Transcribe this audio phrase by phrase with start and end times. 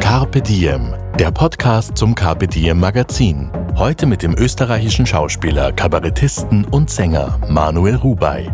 [0.00, 3.50] Carpe Diem, der Podcast zum Carpe Diem Magazin.
[3.76, 8.50] Heute mit dem österreichischen Schauspieler, Kabarettisten und Sänger Manuel Rubey.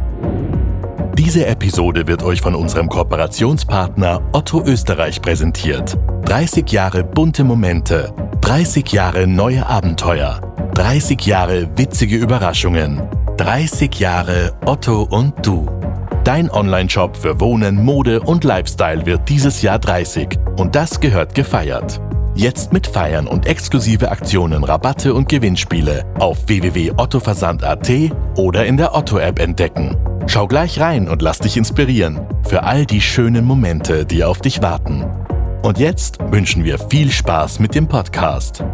[1.16, 5.98] Diese Episode wird euch von unserem Kooperationspartner Otto Österreich präsentiert.
[6.24, 10.40] 30 Jahre bunte Momente, 30 Jahre neue Abenteuer,
[10.74, 13.02] 30 Jahre witzige Überraschungen,
[13.36, 15.68] 30 Jahre Otto und du.
[16.24, 22.00] Dein Online-Shop für Wohnen, Mode und Lifestyle wird dieses Jahr 30 und das gehört gefeiert.
[22.36, 27.90] Jetzt mit Feiern und exklusive Aktionen, Rabatte und Gewinnspiele auf www.ottoversand.at
[28.36, 29.96] oder in der Otto-App entdecken.
[30.28, 34.62] Schau gleich rein und lass dich inspirieren für all die schönen Momente, die auf dich
[34.62, 35.04] warten.
[35.62, 38.64] Und jetzt wünschen wir viel Spaß mit dem Podcast.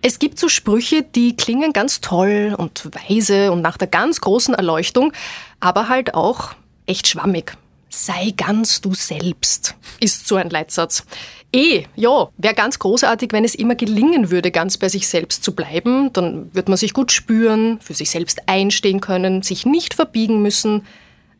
[0.00, 4.54] Es gibt so Sprüche, die klingen ganz toll und weise und nach der ganz großen
[4.54, 5.12] Erleuchtung,
[5.58, 6.54] aber halt auch
[6.86, 7.56] echt schwammig.
[7.90, 11.04] Sei ganz du selbst, ist so ein Leitsatz.
[11.52, 15.54] Eh, ja, wäre ganz großartig, wenn es immer gelingen würde, ganz bei sich selbst zu
[15.54, 16.12] bleiben.
[16.12, 20.86] Dann wird man sich gut spüren, für sich selbst einstehen können, sich nicht verbiegen müssen.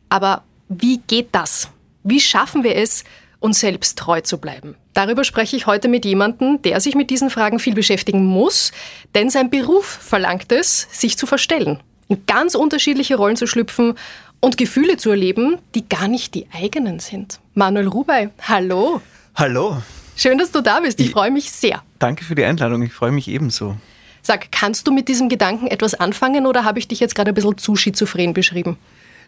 [0.08, 1.68] Aber wie geht das?
[2.02, 3.04] Wie schaffen wir es,
[3.40, 4.74] uns selbst treu zu bleiben?
[4.94, 8.72] Darüber spreche ich heute mit jemandem, der sich mit diesen Fragen viel beschäftigen muss,
[9.14, 13.94] denn sein Beruf verlangt es, sich zu verstellen, in ganz unterschiedliche Rollen zu schlüpfen
[14.40, 17.40] und Gefühle zu erleben, die gar nicht die eigenen sind.
[17.54, 19.00] Manuel Rubey, hallo.
[19.34, 19.82] Hallo.
[20.16, 20.98] Schön, dass du da bist.
[21.00, 21.82] Ich, Ich- freue mich sehr.
[22.00, 22.82] Danke für die Einladung.
[22.82, 23.76] Ich freue mich ebenso.
[24.22, 27.34] Sag, kannst du mit diesem Gedanken etwas anfangen oder habe ich dich jetzt gerade ein
[27.34, 28.76] bisschen zu schizophren beschrieben?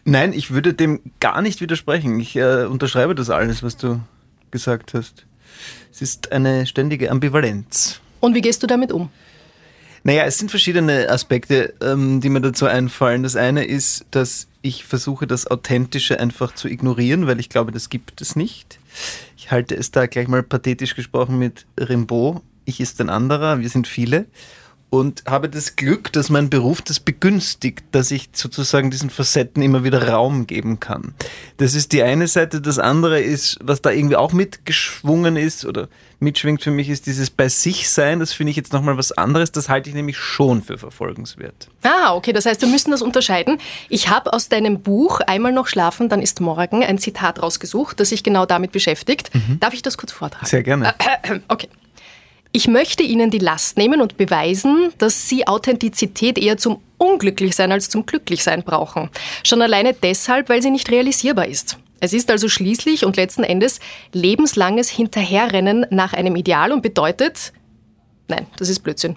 [0.04, 2.18] Nein, ich würde dem gar nicht widersprechen.
[2.20, 4.00] Ich äh, unterschreibe das alles, was du
[4.50, 5.26] gesagt hast.
[5.92, 8.00] Es ist eine ständige Ambivalenz.
[8.20, 9.10] Und wie gehst du damit um?
[10.02, 13.22] Naja, es sind verschiedene Aspekte, ähm, die mir dazu einfallen.
[13.22, 17.90] Das eine ist, dass ich versuche, das Authentische einfach zu ignorieren, weil ich glaube, das
[17.90, 18.78] gibt es nicht.
[19.36, 22.42] Ich halte es da gleich mal pathetisch gesprochen mit Rimbaud.
[22.64, 24.26] Ich ist ein anderer, wir sind viele.
[24.90, 29.84] Und habe das Glück, dass mein Beruf das begünstigt, dass ich sozusagen diesen Facetten immer
[29.84, 31.14] wieder Raum geben kann.
[31.58, 32.60] Das ist die eine Seite.
[32.60, 37.30] Das andere ist, was da irgendwie auch mitgeschwungen ist oder mitschwingt für mich, ist dieses
[37.30, 38.18] bei sich sein.
[38.18, 39.52] Das finde ich jetzt nochmal was anderes.
[39.52, 41.68] Das halte ich nämlich schon für verfolgenswert.
[41.84, 43.58] Ah, okay, das heißt, wir müssen das unterscheiden.
[43.88, 48.08] Ich habe aus deinem Buch Einmal noch schlafen, dann ist morgen ein Zitat rausgesucht, das
[48.08, 49.30] sich genau damit beschäftigt.
[49.60, 50.46] Darf ich das kurz vortragen?
[50.46, 50.94] Sehr gerne.
[51.48, 51.68] Okay.
[52.52, 57.88] Ich möchte Ihnen die Last nehmen und beweisen, dass Sie Authentizität eher zum Unglücklichsein als
[57.88, 59.08] zum Glücklichsein brauchen.
[59.44, 61.78] Schon alleine deshalb, weil sie nicht realisierbar ist.
[62.00, 63.78] Es ist also schließlich und letzten Endes
[64.12, 67.52] lebenslanges Hinterherrennen nach einem Ideal und bedeutet,
[68.28, 69.16] nein, das ist Blödsinn.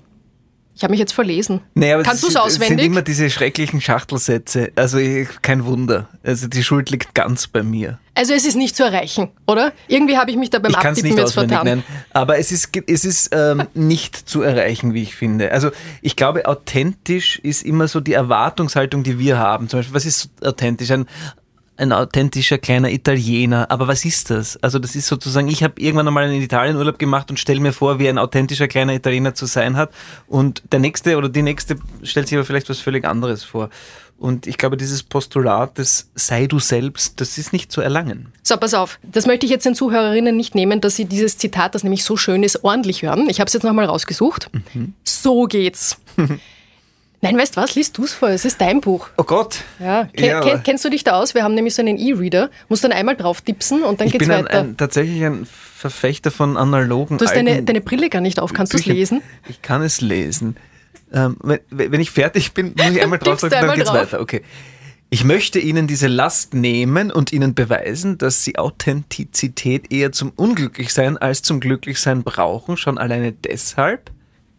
[0.76, 1.62] Ich habe mich jetzt verlesen.
[1.76, 2.86] Naja, aber Kannst du es sind, es sind auswendig?
[2.88, 4.72] immer diese schrecklichen Schachtelsätze.
[4.76, 6.10] Also ich, kein Wunder.
[6.24, 8.00] Also die Schuld liegt ganz bei mir.
[8.16, 9.72] Also es ist nicht zu erreichen, oder?
[9.88, 11.68] Irgendwie habe ich mich da beim ich kann es Abtippen nicht jetzt auswendig vertan.
[11.68, 11.84] nennen.
[12.12, 15.52] Aber es ist, es ist ähm, nicht zu erreichen, wie ich finde.
[15.52, 15.70] Also
[16.02, 19.70] ich glaube, authentisch ist immer so die Erwartungshaltung, die wir haben.
[19.70, 20.90] Zum Beispiel, was ist authentisch?
[20.92, 21.06] Ein,
[21.78, 23.70] ein authentischer kleiner Italiener.
[23.72, 24.58] Aber was ist das?
[24.62, 28.00] Also das ist sozusagen, ich habe irgendwann einmal einen Italienurlaub gemacht und stelle mir vor,
[28.00, 29.92] wie ein authentischer kleiner Italiener zu sein hat.
[30.28, 33.70] Und der nächste oder die nächste stellt sich aber vielleicht was völlig anderes vor.
[34.18, 38.32] Und ich glaube, dieses Postulat des Sei du selbst, das ist nicht zu erlangen.
[38.42, 39.00] So, pass auf.
[39.04, 42.16] Das möchte ich jetzt den Zuhörerinnen nicht nehmen, dass sie dieses Zitat, das nämlich so
[42.16, 43.28] schön ist, ordentlich hören.
[43.30, 44.50] Ich habe es jetzt nochmal rausgesucht.
[44.74, 44.94] Mhm.
[45.04, 45.98] So geht's.
[47.24, 47.74] Nein, weißt was?
[47.76, 48.30] Liest du es vor.
[48.30, 49.08] Es ist dein Buch.
[49.18, 49.64] Oh Gott.
[49.80, 50.10] Ja.
[50.14, 51.34] Ken, Ja, ken, aber- kennst du dich da aus?
[51.34, 52.50] Wir haben nämlich so einen E-Reader.
[52.68, 54.60] Musst dann einmal drauf tippsen und dann Ich geht's bin weiter.
[54.60, 58.52] ein, tatsächlich ein Verfechter von analogen du hast deine, deine Brille gar nicht auf.
[58.52, 59.22] Kannst du es lesen?
[59.48, 60.58] Ich kann es lesen.
[61.14, 64.00] Ähm, wenn, wenn ich fertig bin, muss ich einmal drauf du drücken, dann geht's drauf.
[64.12, 64.20] weiter.
[64.20, 64.42] Okay.
[65.10, 71.18] Ich möchte Ihnen diese Last nehmen und Ihnen beweisen, dass Sie Authentizität eher zum Unglücklichsein
[71.18, 74.12] als zum Glücklichsein brauchen, schon alleine deshalb.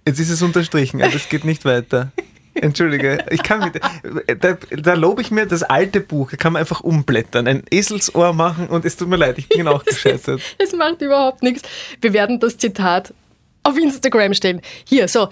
[0.06, 2.12] Jetzt ist es unterstrichen, aber es geht nicht weiter.
[2.54, 3.80] Entschuldige, ich kann mit,
[4.42, 8.32] da, da lobe ich mir das alte Buch, da kann man einfach umblättern, ein Eselsohr
[8.32, 10.40] machen und es tut mir leid, ich bin auch gescheitert.
[10.58, 11.62] Es macht überhaupt nichts.
[12.00, 13.12] Wir werden das Zitat
[13.64, 14.60] auf Instagram stellen.
[14.86, 15.28] Hier, so.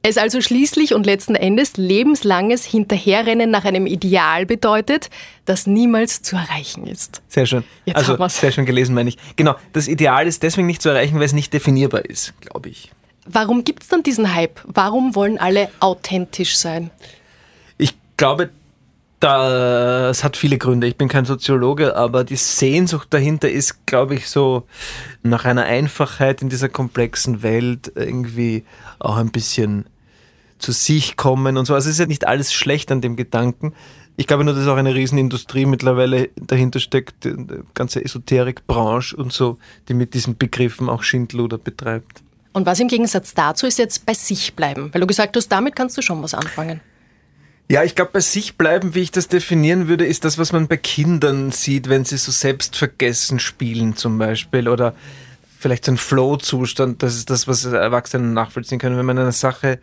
[0.00, 5.10] Es also schließlich und letzten Endes lebenslanges Hinterherrennen nach einem Ideal bedeutet,
[5.44, 7.20] das niemals zu erreichen ist.
[7.26, 7.64] Sehr schön.
[7.84, 9.18] Jetzt also sehr schön gelesen, meine ich.
[9.34, 12.92] Genau, das Ideal ist deswegen nicht zu erreichen, weil es nicht definierbar ist, glaube ich.
[13.30, 14.60] Warum gibt es dann diesen Hype?
[14.64, 16.90] Warum wollen alle authentisch sein?
[17.76, 18.50] Ich glaube,
[19.20, 20.86] das hat viele Gründe.
[20.86, 24.64] Ich bin kein Soziologe, aber die Sehnsucht dahinter ist, glaube ich, so
[25.22, 28.64] nach einer Einfachheit in dieser komplexen Welt irgendwie
[28.98, 29.86] auch ein bisschen
[30.58, 31.74] zu sich kommen und so.
[31.74, 33.74] Also es ist ja nicht alles schlecht an dem Gedanken.
[34.16, 39.58] Ich glaube nur, dass auch eine Riesenindustrie mittlerweile dahinter steckt, eine ganze Esoterikbranche und so,
[39.88, 42.22] die mit diesen Begriffen auch Schindluder betreibt.
[42.58, 44.92] Und was im Gegensatz dazu ist jetzt bei sich bleiben?
[44.92, 46.80] Weil du gesagt hast, damit kannst du schon was anfangen.
[47.68, 50.66] Ja, ich glaube, bei sich bleiben, wie ich das definieren würde, ist das, was man
[50.66, 54.96] bei Kindern sieht, wenn sie so selbstvergessen spielen zum Beispiel oder
[55.56, 57.00] vielleicht so ein Flow-Zustand.
[57.04, 59.78] Das ist das, was Erwachsene nachvollziehen können, wenn man eine Sache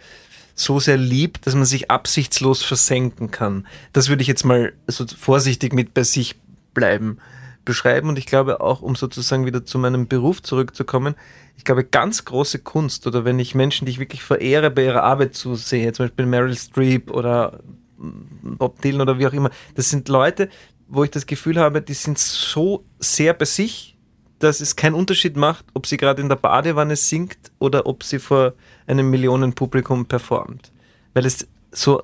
[0.54, 3.66] so sehr liebt, dass man sich absichtslos versenken kann.
[3.94, 6.36] Das würde ich jetzt mal so vorsichtig mit bei sich
[6.74, 7.20] bleiben
[7.66, 11.16] beschreiben und ich glaube auch, um sozusagen wieder zu meinem Beruf zurückzukommen,
[11.58, 15.04] ich glaube, ganz große Kunst oder wenn ich Menschen, die ich wirklich verehre, bei ihrer
[15.04, 17.60] Arbeit zusehe, zum Beispiel Meryl Streep oder
[17.98, 20.50] Bob Dylan oder wie auch immer, das sind Leute,
[20.88, 23.98] wo ich das Gefühl habe, die sind so sehr bei sich,
[24.40, 28.20] dass es keinen Unterschied macht, ob sie gerade in der Badewanne singt oder ob sie
[28.20, 28.54] vor
[28.86, 30.72] einem Millionenpublikum performt.
[31.14, 32.04] Weil es so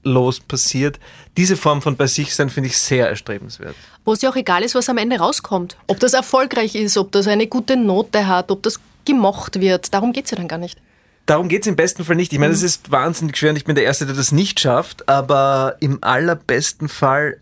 [0.00, 0.98] absichtslos passiert.
[1.36, 3.74] Diese Form von bei sich sein finde ich sehr erstrebenswert.
[4.04, 5.76] Wo es ja auch egal ist, was am Ende rauskommt.
[5.86, 9.92] Ob das erfolgreich ist, ob das eine gute Note hat, ob das gemocht wird.
[9.94, 10.78] Darum geht es ja dann gar nicht.
[11.26, 12.32] Darum geht es im besten Fall nicht.
[12.32, 15.08] Ich meine, es ist wahnsinnig schwer und ich bin der Erste, der das nicht schafft,
[15.08, 17.40] aber im allerbesten Fall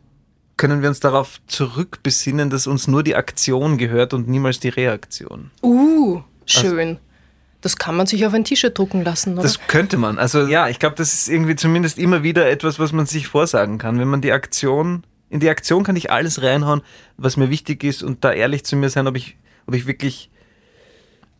[0.56, 5.52] können wir uns darauf zurückbesinnen, dass uns nur die Aktion gehört und niemals die Reaktion.
[5.62, 6.98] Uh, schön.
[7.68, 9.42] Das kann man sich auf ein T-Shirt drucken lassen, oder?
[9.42, 10.18] Das könnte man.
[10.18, 13.76] Also ja, ich glaube, das ist irgendwie zumindest immer wieder etwas, was man sich vorsagen
[13.76, 13.98] kann.
[13.98, 16.80] Wenn man die Aktion, in die Aktion kann ich alles reinhauen,
[17.18, 19.36] was mir wichtig ist und da ehrlich zu mir sein, ob ich,
[19.66, 20.30] ob ich wirklich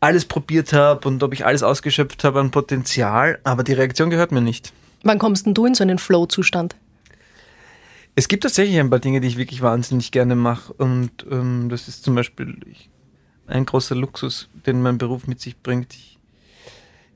[0.00, 4.30] alles probiert habe und ob ich alles ausgeschöpft habe an Potenzial, aber die Reaktion gehört
[4.30, 4.74] mir nicht.
[5.04, 6.76] Wann kommst denn du in so einen Flow-Zustand?
[8.16, 10.72] Es gibt tatsächlich ein paar Dinge, die ich wirklich wahnsinnig gerne mache.
[10.72, 12.90] Und ähm, das ist zum Beispiel ich,
[13.46, 15.94] ein großer Luxus, den mein Beruf mit sich bringt.
[15.94, 16.17] Ich,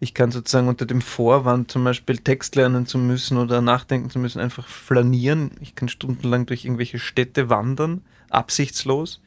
[0.03, 4.19] ich kann sozusagen unter dem Vorwand, zum Beispiel Text lernen zu müssen oder nachdenken zu
[4.19, 5.53] müssen, einfach flanieren.
[5.61, 9.23] Ich kann stundenlang durch irgendwelche Städte wandern, absichtslos.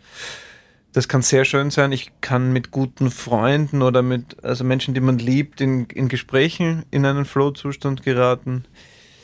[0.91, 1.93] Das kann sehr schön sein.
[1.93, 6.83] Ich kann mit guten Freunden oder mit also Menschen, die man liebt, in, in Gesprächen
[6.91, 8.65] in einen Flow-Zustand geraten.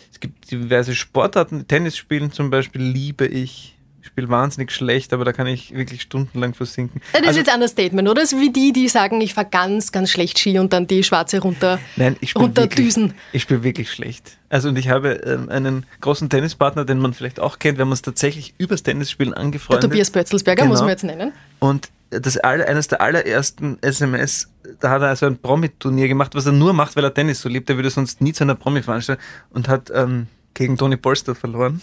[0.09, 3.77] Es gibt diverse Sportarten, Tennis spielen zum Beispiel liebe ich.
[4.01, 7.01] Ich spiele wahnsinnig schlecht, aber da kann ich wirklich stundenlang versinken.
[7.13, 8.21] Das ist Also- jetzt ein Understatement, oder?
[8.21, 11.03] Das ist wie die, die sagen, ich fahre ganz, ganz schlecht Ski und dann die
[11.03, 13.03] Schwarze runter, Nein, ich spiele runterdüsen.
[13.09, 14.37] wirklich, ich spiele wirklich schlecht.
[14.49, 17.77] Also und ich habe ähm, einen großen Tennispartner, den man vielleicht auch kennt.
[17.77, 19.83] Wir haben uns tatsächlich übers Tennisspielen Der angefreundet.
[19.89, 20.85] Tobias Bötzelsberger muss Genau.
[20.85, 21.31] man jetzt nennen.
[21.59, 24.49] Und das aller, eines der allerersten SMS,
[24.81, 27.47] da hat er also ein Promi-Turnier gemacht, was er nur macht, weil er Tennis so
[27.47, 27.69] liebt.
[27.69, 31.81] Er würde sonst nie zu einer Promi-Veranstaltung und hat ähm, gegen Toni Polster verloren.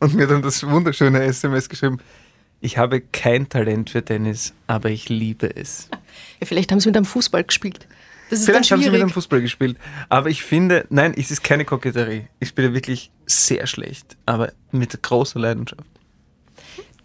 [0.00, 1.98] Und mir dann das wunderschöne SMS geschrieben.
[2.60, 5.88] Ich habe kein Talent für Tennis, aber ich liebe es.
[6.40, 7.86] Ja, vielleicht haben sie mit einem Fußball gespielt.
[8.28, 9.76] Das ist Vielleicht haben sie mit dem Fußball gespielt.
[10.08, 12.26] Aber ich finde, nein, es ist keine Koketterie.
[12.38, 15.84] Ich spiele wirklich sehr schlecht, aber mit großer Leidenschaft.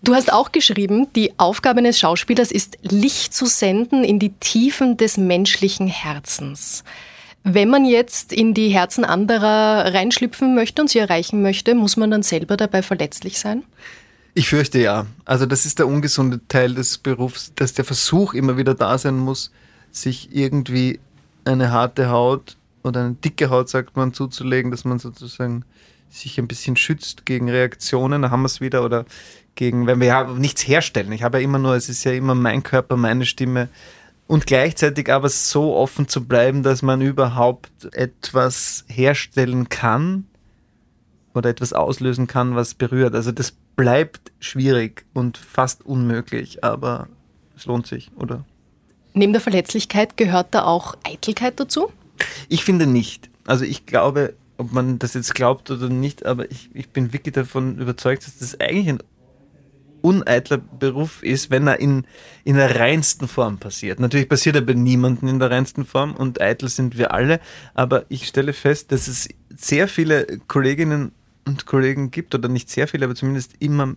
[0.04, 4.98] Du hast auch geschrieben, die Aufgabe eines Schauspielers ist, Licht zu senden in die Tiefen
[4.98, 6.84] des menschlichen Herzens.
[7.48, 12.10] Wenn man jetzt in die Herzen anderer reinschlüpfen möchte und sie erreichen möchte, muss man
[12.10, 13.64] dann selber dabei verletzlich sein?
[14.34, 15.06] Ich fürchte ja.
[15.26, 19.18] Also das ist der ungesunde Teil des Berufs, dass der Versuch immer wieder da sein
[19.18, 19.52] muss,
[19.92, 21.00] sich irgendwie
[21.46, 25.66] eine harte Haut oder eine dicke Haut, sagt man, zuzulegen, dass man sozusagen
[26.10, 29.06] sich ein bisschen schützt gegen Reaktionen, da haben wir es wieder, oder
[29.54, 31.12] gegen, wenn wir ja nichts herstellen.
[31.12, 33.70] Ich habe ja immer nur, es ist ja immer mein Körper, meine Stimme.
[34.28, 40.26] Und gleichzeitig aber so offen zu bleiben, dass man überhaupt etwas herstellen kann,
[41.36, 43.14] oder etwas auslösen kann, was berührt.
[43.14, 47.08] Also das bleibt schwierig und fast unmöglich, aber
[47.56, 48.46] es lohnt sich, oder?
[49.14, 51.92] Neben der Verletzlichkeit gehört da auch Eitelkeit dazu?
[52.50, 53.30] Ich finde nicht.
[53.46, 57.34] Also ich glaube, ob man das jetzt glaubt oder nicht, aber ich, ich bin wirklich
[57.34, 59.04] davon überzeugt, dass das eigentlich ein
[60.02, 62.06] uneitler Beruf ist, wenn er in,
[62.44, 64.00] in der reinsten Form passiert.
[64.00, 67.40] Natürlich passiert er bei niemandem in der reinsten Form und eitel sind wir alle,
[67.74, 71.12] aber ich stelle fest, dass es sehr viele Kolleginnen
[71.46, 73.96] und Kollegen gibt, oder nicht sehr viele, aber zumindest immer,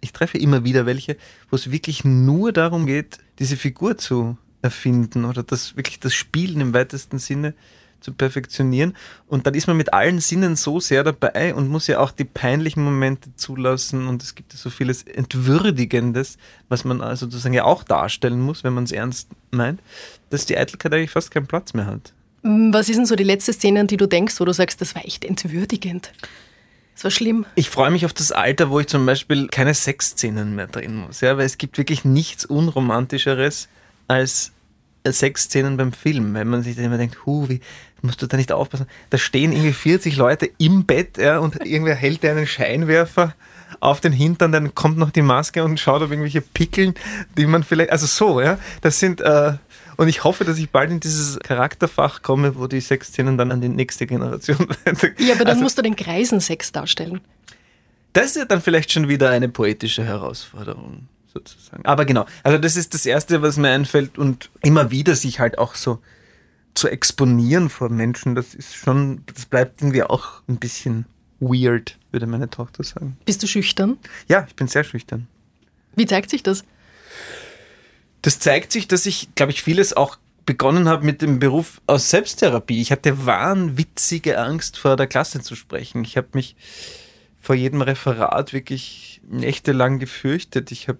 [0.00, 1.16] ich treffe immer wieder welche,
[1.50, 6.60] wo es wirklich nur darum geht, diese Figur zu erfinden oder das wirklich das Spielen
[6.60, 7.54] im weitesten Sinne
[8.00, 8.96] zu perfektionieren.
[9.26, 12.24] Und dann ist man mit allen Sinnen so sehr dabei und muss ja auch die
[12.24, 14.06] peinlichen Momente zulassen.
[14.06, 16.38] Und es gibt ja so vieles Entwürdigendes,
[16.68, 19.80] was man also sozusagen ja auch darstellen muss, wenn man es ernst meint,
[20.30, 22.12] dass die Eitelkeit eigentlich fast keinen Platz mehr hat.
[22.42, 24.94] Was ist denn so die letzte Szene, an die du denkst, wo du sagst, das
[24.94, 26.12] war echt entwürdigend?
[26.94, 27.44] Das war schlimm.
[27.56, 31.20] Ich freue mich auf das Alter, wo ich zum Beispiel keine Sexszenen mehr drehen muss.
[31.20, 33.68] Ja, weil es gibt wirklich nichts Unromantischeres
[34.08, 34.52] als
[35.12, 37.60] Sexszenen beim Film, weil man sich dann immer denkt, hu, wie
[38.02, 38.86] musst du da nicht aufpassen?
[39.10, 43.34] Da stehen irgendwie 40 Leute im Bett ja, und irgendwer hält dir einen Scheinwerfer
[43.80, 46.94] auf den Hintern, dann kommt noch die Maske und schaut auf irgendwelche Pickeln,
[47.36, 49.54] die man vielleicht, also so, ja, das sind, äh,
[49.96, 53.60] und ich hoffe, dass ich bald in dieses Charakterfach komme, wo die Sexszenen dann an
[53.60, 54.68] die nächste Generation
[55.18, 57.20] Ja, aber dann also, musst du den Kreisensex darstellen.
[58.12, 61.84] Das ist ja dann vielleicht schon wieder eine poetische Herausforderung, sozusagen.
[61.84, 65.58] Aber genau, also das ist das Erste, was mir einfällt und immer wieder sich halt
[65.58, 66.00] auch so
[66.74, 71.06] zu exponieren vor Menschen, das ist schon, das bleibt irgendwie auch ein bisschen
[71.40, 73.16] weird, würde meine Tochter sagen.
[73.24, 73.98] Bist du schüchtern?
[74.28, 75.26] Ja, ich bin sehr schüchtern.
[75.94, 76.64] Wie zeigt sich das?
[78.26, 82.10] das zeigt sich, dass ich, glaube ich, vieles auch begonnen habe mit dem Beruf aus
[82.10, 82.80] Selbsttherapie.
[82.80, 86.02] Ich hatte wahnwitzige Angst, vor der Klasse zu sprechen.
[86.02, 86.56] Ich habe mich
[87.40, 90.72] vor jedem Referat wirklich nächtelang gefürchtet.
[90.72, 90.98] Ich habe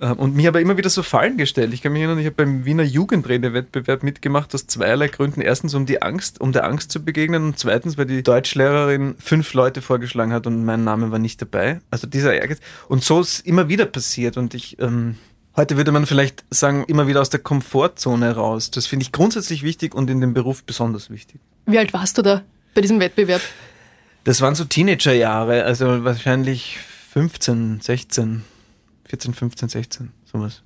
[0.00, 1.72] und mir aber immer wieder so Fallen gestellt.
[1.72, 5.40] Ich kann mich erinnern, ich habe beim Wiener Jugendredewettbewerb mitgemacht, aus zweierlei Gründen.
[5.40, 9.54] Erstens, um die Angst, um der Angst zu begegnen und zweitens, weil die Deutschlehrerin fünf
[9.54, 11.80] Leute vorgeschlagen hat und mein Name war nicht dabei.
[11.90, 12.60] Also dieser Ehrgeiz.
[12.88, 15.16] Und so ist immer wieder passiert und ich ähm,
[15.58, 18.70] Heute würde man vielleicht sagen, immer wieder aus der Komfortzone raus.
[18.70, 21.40] Das finde ich grundsätzlich wichtig und in dem Beruf besonders wichtig.
[21.66, 22.42] Wie alt warst du da
[22.74, 23.42] bei diesem Wettbewerb?
[24.22, 26.78] Das waren so Teenagerjahre, also wahrscheinlich
[27.12, 28.44] 15, 16,
[29.08, 30.62] 14, 15, 16, sowas.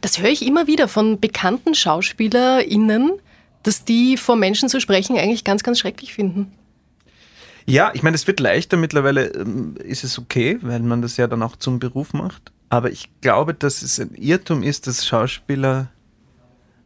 [0.00, 3.12] Das höre ich immer wieder von bekannten SchauspielerInnen,
[3.62, 6.52] dass die vor Menschen zu sprechen eigentlich ganz, ganz schrecklich finden.
[7.66, 8.76] Ja, ich meine, es wird leichter.
[8.76, 12.52] Mittlerweile ähm, ist es okay, weil man das ja dann auch zum Beruf macht.
[12.68, 15.88] Aber ich glaube, dass es ein Irrtum ist, dass Schauspieler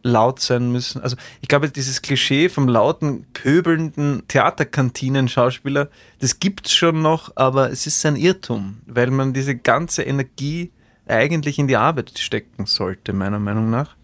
[0.03, 1.03] laut sein müssen.
[1.03, 5.89] Also ich glaube, dieses Klischee vom lauten, pöbelnden Theaterkantinen-Schauspieler,
[6.21, 10.71] das gibt es schon noch, aber es ist ein Irrtum, weil man diese ganze Energie
[11.07, 13.97] eigentlich in die Arbeit stecken sollte, meiner Meinung nach.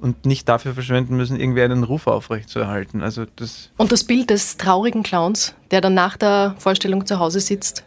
[0.00, 3.02] Und nicht dafür verschwenden müssen, irgendwie einen Ruf aufrechtzuerhalten.
[3.02, 7.40] Also das Und das Bild des traurigen Clowns, der dann nach der Vorstellung zu Hause
[7.40, 7.82] sitzt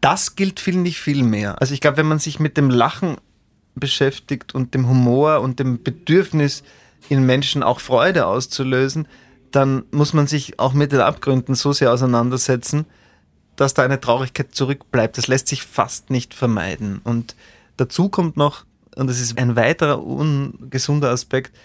[0.00, 1.60] das gilt, finde ich, viel mehr.
[1.60, 3.16] Also ich glaube, wenn man sich mit dem Lachen
[3.80, 6.62] beschäftigt und dem Humor und dem Bedürfnis
[7.08, 9.08] in Menschen auch Freude auszulösen,
[9.50, 12.86] dann muss man sich auch mit den Abgründen so sehr auseinandersetzen,
[13.56, 15.16] dass da eine Traurigkeit zurückbleibt.
[15.16, 17.00] Das lässt sich fast nicht vermeiden.
[17.02, 17.34] Und
[17.76, 18.64] dazu kommt noch,
[18.96, 21.56] und das ist ein weiterer ungesunder Aspekt,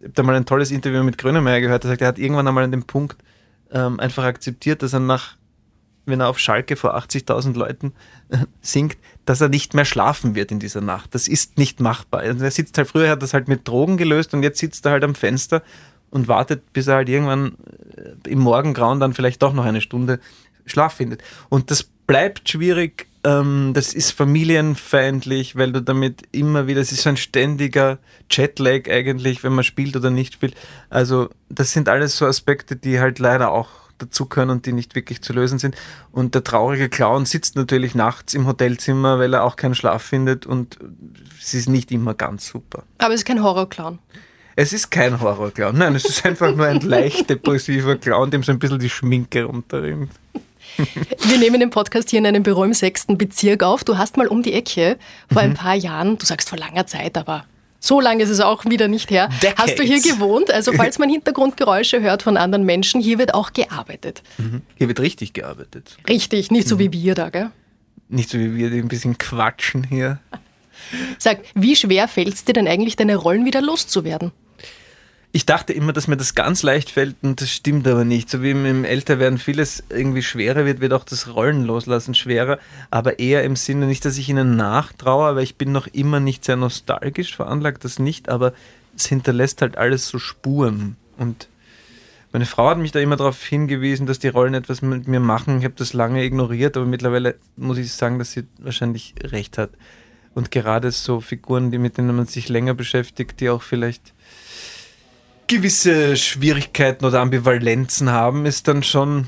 [0.00, 2.48] ich habe da mal ein tolles Interview mit Grönemeyer gehört, der sagt, er hat irgendwann
[2.48, 3.16] einmal an dem Punkt
[3.70, 5.36] ähm, einfach akzeptiert, dass er nach
[6.06, 7.92] wenn er auf Schalke vor 80.000 Leuten
[8.28, 11.14] äh, singt, dass er nicht mehr schlafen wird in dieser Nacht.
[11.14, 12.20] Das ist nicht machbar.
[12.20, 14.92] Also er sitzt halt, früher hat das halt mit Drogen gelöst und jetzt sitzt er
[14.92, 15.62] halt am Fenster
[16.10, 17.56] und wartet, bis er halt irgendwann
[17.96, 20.20] äh, im Morgengrauen dann vielleicht doch noch eine Stunde
[20.66, 21.22] Schlaf findet.
[21.48, 27.02] Und das bleibt schwierig, ähm, das ist familienfeindlich, weil du damit immer wieder, es ist
[27.02, 27.98] so ein ständiger
[28.30, 30.54] Jetlag eigentlich, wenn man spielt oder nicht spielt.
[30.90, 33.68] Also das sind alles so Aspekte, die halt leider auch
[34.02, 35.76] dazu können und die nicht wirklich zu lösen sind.
[36.10, 40.46] Und der traurige Clown sitzt natürlich nachts im Hotelzimmer, weil er auch keinen Schlaf findet
[40.46, 40.78] und
[41.40, 42.84] es ist nicht immer ganz super.
[42.98, 43.98] Aber es ist kein Horrorclown.
[44.54, 45.78] Es ist kein Horrorclown.
[45.78, 49.44] Nein, es ist einfach nur ein leicht depressiver Clown, dem so ein bisschen die Schminke
[49.44, 50.10] runterrinnt.
[50.76, 53.84] Wir nehmen den Podcast hier in einem Büro im sechsten Bezirk auf.
[53.84, 54.98] Du hast mal um die Ecke
[55.30, 55.50] vor mhm.
[55.50, 57.44] ein paar Jahren, du sagst vor langer Zeit, aber
[57.82, 59.28] so lange ist es auch wieder nicht her.
[59.42, 59.58] Decades.
[59.58, 60.50] Hast du hier gewohnt?
[60.52, 64.22] Also falls man Hintergrundgeräusche hört von anderen Menschen, hier wird auch gearbeitet.
[64.38, 64.62] Mhm.
[64.76, 65.96] Hier wird richtig gearbeitet.
[66.08, 66.92] Richtig, nicht so wie mhm.
[66.92, 67.50] wir da, gell?
[68.08, 70.20] Nicht so wie wir, die ein bisschen quatschen hier.
[71.18, 74.30] Sag, wie schwer fällt es dir denn eigentlich, deine Rollen wieder loszuwerden?
[75.34, 78.28] Ich dachte immer, dass mir das ganz leicht fällt und das stimmt aber nicht.
[78.28, 82.58] So wie im Älterwerden vieles irgendwie schwerer wird, wird auch das Rollen loslassen schwerer,
[82.90, 86.44] aber eher im Sinne nicht, dass ich ihnen nachtraue, aber ich bin noch immer nicht
[86.44, 88.52] sehr nostalgisch veranlagt, das nicht, aber
[88.94, 91.48] es hinterlässt halt alles so Spuren und
[92.32, 95.58] meine Frau hat mich da immer darauf hingewiesen, dass die Rollen etwas mit mir machen.
[95.58, 99.68] Ich habe das lange ignoriert, aber mittlerweile muss ich sagen, dass sie wahrscheinlich recht hat.
[100.34, 104.14] Und gerade so Figuren, die mit denen man sich länger beschäftigt, die auch vielleicht
[105.52, 109.26] gewisse Schwierigkeiten oder Ambivalenzen haben, ist dann schon,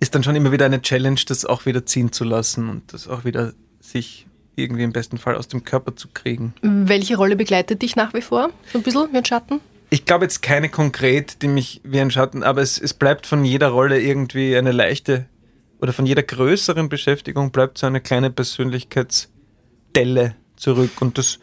[0.00, 3.08] ist dann schon immer wieder eine Challenge, das auch wieder ziehen zu lassen und das
[3.08, 6.54] auch wieder sich irgendwie im besten Fall aus dem Körper zu kriegen.
[6.62, 8.48] Welche Rolle begleitet dich nach wie vor?
[8.72, 9.60] So ein bisschen wie ein Schatten?
[9.90, 13.44] Ich glaube jetzt keine konkret, die mich wie ein Schatten, aber es, es bleibt von
[13.44, 15.26] jeder Rolle irgendwie eine leichte
[15.78, 21.02] oder von jeder größeren Beschäftigung bleibt so eine kleine Persönlichkeitsdelle zurück.
[21.02, 21.38] Und das,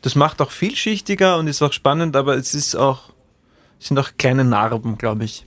[0.00, 3.12] das macht auch vielschichtiger und ist auch spannend, aber es ist auch,
[3.86, 5.46] sind auch kleine Narben, glaube ich.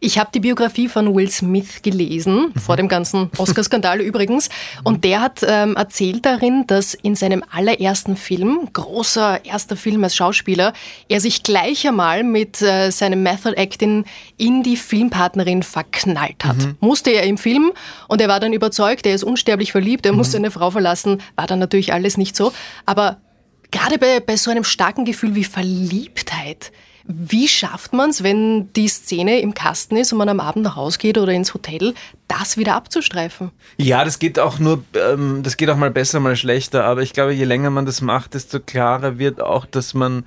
[0.00, 2.60] Ich habe die Biografie von Will Smith gelesen, mhm.
[2.60, 4.48] vor dem ganzen Oscar-Skandal übrigens.
[4.84, 10.14] Und der hat ähm, erzählt darin, dass in seinem allerersten Film, großer erster Film als
[10.14, 10.72] Schauspieler,
[11.08, 14.04] er sich gleich einmal mit äh, seinem Method Acting
[14.36, 16.58] in die Filmpartnerin verknallt hat.
[16.58, 16.76] Mhm.
[16.80, 17.72] Musste er im Film
[18.06, 20.18] und er war dann überzeugt, er ist unsterblich verliebt, er mhm.
[20.18, 21.20] muss seine Frau verlassen.
[21.34, 22.52] War dann natürlich alles nicht so.
[22.86, 23.18] Aber
[23.70, 26.72] gerade bei, bei so einem starken Gefühl wie Verliebtheit,
[27.10, 30.76] wie schafft man es, wenn die Szene im Kasten ist und man am Abend nach
[30.76, 31.94] Hause geht oder ins Hotel,
[32.28, 33.50] das wieder abzustreifen?
[33.78, 36.84] Ja, das geht auch nur, ähm, das geht auch mal besser, mal schlechter.
[36.84, 40.26] Aber ich glaube, je länger man das macht, desto klarer wird auch, dass man,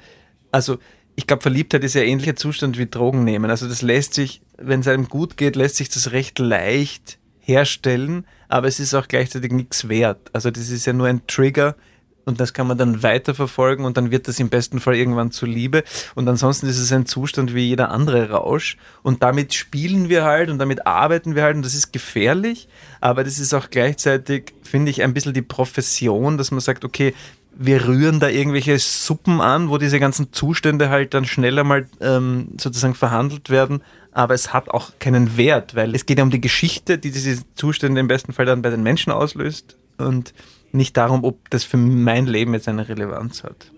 [0.52, 0.80] also
[1.16, 3.52] ich glaube, Verliebtheit ist ja ähnlicher Zustand wie Drogen nehmen.
[3.52, 8.26] Also das lässt sich, wenn es einem gut geht, lässt sich das recht leicht herstellen,
[8.50, 10.32] aber es ist auch gleichzeitig nichts wert.
[10.34, 11.76] Also das ist ja nur ein Trigger,
[12.26, 15.48] und das kann man dann weiterverfolgen und dann wird das im besten Fall irgendwann zur
[15.48, 15.84] Liebe.
[16.16, 18.78] Und ansonsten ist es ein Zustand wie jeder andere Rausch.
[19.04, 22.68] Und damit spielen wir halt und damit arbeiten wir halt und das ist gefährlich,
[23.00, 27.14] aber das ist auch gleichzeitig, finde ich, ein bisschen die Profession, dass man sagt, okay,
[27.54, 32.50] wir rühren da irgendwelche Suppen an, wo diese ganzen Zustände halt dann schneller mal ähm,
[32.60, 33.84] sozusagen verhandelt werden.
[34.14, 37.44] Aber es hat auch keinen Wert, weil es geht ja um die Geschichte, die diese
[37.56, 39.78] Zustände im besten Fall dann bei den Menschen auslöst.
[39.98, 40.34] Und
[40.74, 43.72] nicht darum, ob das für mein Leben jetzt eine Relevanz hat.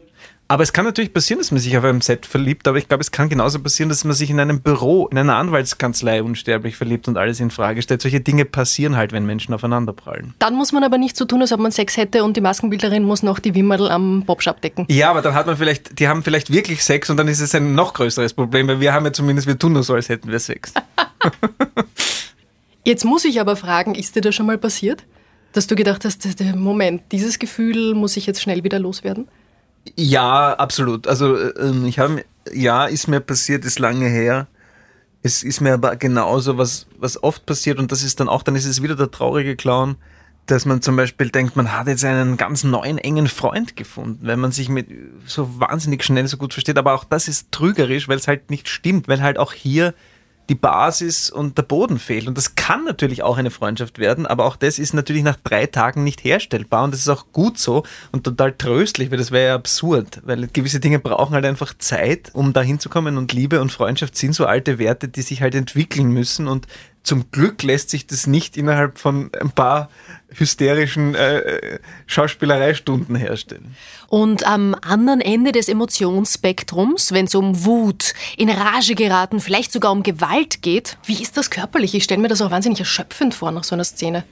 [0.49, 3.01] Aber es kann natürlich passieren, dass man sich auf einem Set verliebt, aber ich glaube,
[3.01, 7.07] es kann genauso passieren, dass man sich in einem Büro, in einer Anwaltskanzlei unsterblich verliebt
[7.07, 8.01] und alles in Frage stellt.
[8.01, 10.35] Solche Dinge passieren halt, wenn Menschen aufeinanderprallen.
[10.39, 13.03] Dann muss man aber nicht so tun, als ob man Sex hätte und die Maskenbildnerin
[13.03, 14.85] muss noch die Wimmerl am Popshop decken.
[14.89, 17.55] Ja, aber dann hat man vielleicht, die haben vielleicht wirklich Sex und dann ist es
[17.55, 20.29] ein noch größeres Problem, weil wir haben ja zumindest, wir tun nur so, als hätten
[20.29, 20.73] wir Sex.
[22.85, 25.03] Jetzt muss ich aber fragen, ist dir das schon mal passiert?
[25.53, 29.27] Dass du gedacht hast, Moment, dieses Gefühl muss ich jetzt schnell wieder loswerden?
[29.95, 31.07] Ja, absolut.
[31.07, 34.47] Also ähm, ich habe, ja, ist mir passiert, ist lange her.
[35.21, 38.55] Es ist mir aber genauso, was, was oft passiert und das ist dann auch, dann
[38.55, 39.95] ist es wieder der traurige Clown,
[40.45, 44.39] dass man zum Beispiel denkt, man hat jetzt einen ganz neuen, engen Freund gefunden, wenn
[44.39, 44.87] man sich mit
[45.25, 46.77] so wahnsinnig schnell so gut versteht.
[46.77, 49.93] Aber auch das ist trügerisch, weil es halt nicht stimmt, weil halt auch hier
[50.49, 52.27] die Basis und der Boden fehlt.
[52.27, 55.65] Und das kann natürlich auch eine Freundschaft werden, aber auch das ist natürlich nach drei
[55.67, 59.47] Tagen nicht herstellbar und das ist auch gut so und total tröstlich, weil das wäre
[59.47, 63.71] ja absurd, weil gewisse Dinge brauchen halt einfach Zeit, um da hinzukommen und Liebe und
[63.71, 66.67] Freundschaft sind so alte Werte, die sich halt entwickeln müssen und
[67.03, 69.89] zum Glück lässt sich das nicht innerhalb von ein paar
[70.35, 73.75] hysterischen äh, Schauspielereistunden herstellen.
[74.07, 79.91] Und am anderen Ende des Emotionsspektrums, wenn es um Wut, in Rage geraten, vielleicht sogar
[79.91, 81.95] um Gewalt geht, wie ist das körperlich?
[81.95, 84.23] Ich stelle mir das auch wahnsinnig erschöpfend vor nach so einer Szene.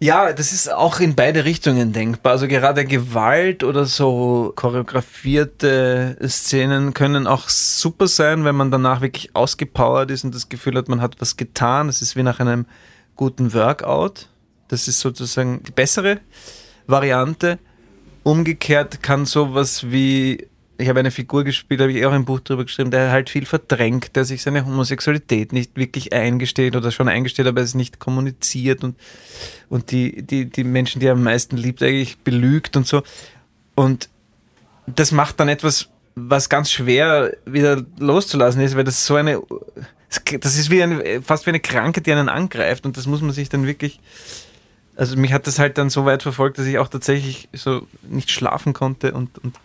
[0.00, 2.32] Ja, das ist auch in beide Richtungen denkbar.
[2.32, 9.34] Also gerade Gewalt oder so choreografierte Szenen können auch super sein, wenn man danach wirklich
[9.34, 11.86] ausgepowert ist und das Gefühl hat, man hat was getan.
[11.86, 12.66] Das ist wie nach einem
[13.14, 14.28] guten Workout.
[14.68, 16.20] Das ist sozusagen die bessere
[16.86, 17.58] Variante.
[18.22, 20.46] Umgekehrt kann sowas wie
[20.76, 23.46] ich habe eine Figur gespielt, habe ich auch ein Buch darüber geschrieben, der halt viel
[23.46, 28.82] verdrängt, der sich seine Homosexualität nicht wirklich eingesteht oder schon eingesteht, aber es nicht kommuniziert
[28.82, 28.96] und,
[29.68, 33.02] und die, die, die Menschen, die er am meisten liebt, eigentlich belügt und so.
[33.74, 34.08] Und
[34.86, 39.40] das macht dann etwas, was ganz schwer wieder loszulassen ist, weil das so eine,
[40.40, 43.32] das ist wie eine, fast wie eine Krankheit, die einen angreift und das muss man
[43.32, 44.00] sich dann wirklich,
[44.96, 48.30] also mich hat das halt dann so weit verfolgt, dass ich auch tatsächlich so nicht
[48.30, 49.56] schlafen konnte und, und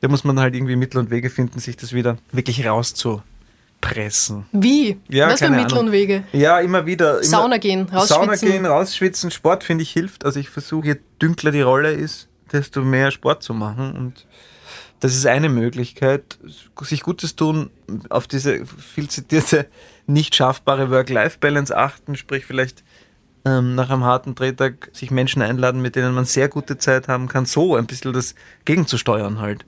[0.00, 4.44] da muss man halt irgendwie Mittel und Wege finden, sich das wieder wirklich rauszupressen.
[4.52, 4.98] Wie?
[5.08, 6.24] Ja, Was für Mittel und Wege?
[6.32, 7.18] Ja, immer wieder.
[7.18, 8.06] Immer Sauna gehen, rausschwitzen.
[8.08, 9.30] Sauna gehen, rausschwitzen.
[9.30, 10.26] Sport, finde ich, hilft.
[10.26, 13.96] Also ich versuche, je dünkler die Rolle ist, desto mehr Sport zu machen.
[13.96, 14.26] Und
[15.00, 16.38] das ist eine Möglichkeit,
[16.82, 17.70] sich Gutes tun,
[18.10, 19.66] auf diese viel zitierte,
[20.06, 22.84] nicht schaffbare Work-Life-Balance achten, sprich vielleicht
[23.44, 27.28] ähm, nach einem harten Drehtag sich Menschen einladen, mit denen man sehr gute Zeit haben
[27.28, 29.64] kann, so ein bisschen das gegenzusteuern halt.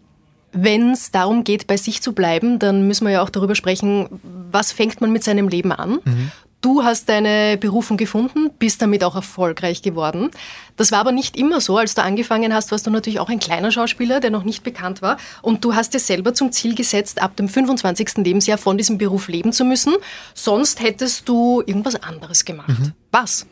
[0.52, 4.08] Wenn es darum geht, bei sich zu bleiben, dann müssen wir ja auch darüber sprechen,
[4.50, 5.98] was fängt man mit seinem Leben an?
[6.04, 6.32] Mhm.
[6.62, 10.30] Du hast deine Berufung gefunden, bist damit auch erfolgreich geworden.
[10.76, 11.76] Das war aber nicht immer so.
[11.76, 15.02] Als du angefangen hast, warst du natürlich auch ein kleiner Schauspieler, der noch nicht bekannt
[15.02, 15.18] war.
[15.42, 18.16] Und du hast dir selber zum Ziel gesetzt, ab dem 25.
[18.16, 19.94] Lebensjahr von diesem Beruf leben zu müssen.
[20.34, 22.68] Sonst hättest du irgendwas anderes gemacht.
[22.70, 22.92] Mhm.
[23.12, 23.46] Was?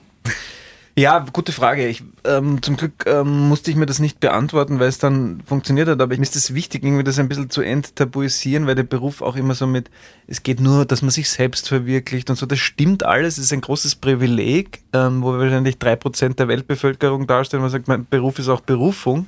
[0.97, 1.89] Ja, gute Frage.
[1.89, 5.89] Ich, ähm, zum Glück ähm, musste ich mir das nicht beantworten, weil es dann funktioniert
[5.89, 6.01] hat.
[6.01, 9.35] Aber mir ist es wichtig, irgendwie das ein bisschen zu enttabuisieren, weil der Beruf auch
[9.35, 9.91] immer so mit,
[10.29, 12.47] es geht nur, dass man sich selbst verwirklicht und so.
[12.47, 13.39] Das stimmt alles.
[13.39, 17.63] Es ist ein großes Privileg, ähm, wo wir wahrscheinlich drei Prozent der Weltbevölkerung darstellen.
[17.63, 19.27] Man sagt, mein Beruf ist auch Berufung.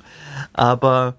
[0.53, 1.15] Aber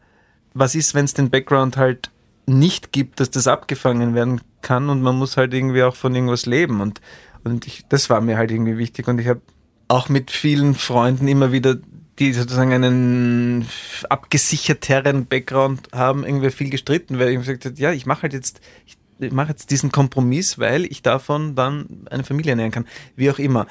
[0.54, 2.10] was ist, wenn es den Background halt
[2.46, 6.46] nicht gibt, dass das abgefangen werden kann und man muss halt irgendwie auch von irgendwas
[6.46, 6.80] leben.
[6.80, 7.02] Und,
[7.44, 9.08] und ich, das war mir halt irgendwie wichtig.
[9.08, 9.42] Und ich habe
[9.88, 11.76] auch mit vielen Freunden immer wieder,
[12.18, 13.66] die sozusagen einen
[14.10, 18.60] abgesicherteren Background haben, irgendwie viel gestritten, weil ich gesagt habe, ja, ich mache halt jetzt,
[18.86, 18.96] ich
[19.32, 22.86] mache jetzt diesen Kompromiss, weil ich davon dann eine Familie ernähren kann.
[23.16, 23.66] Wie auch immer.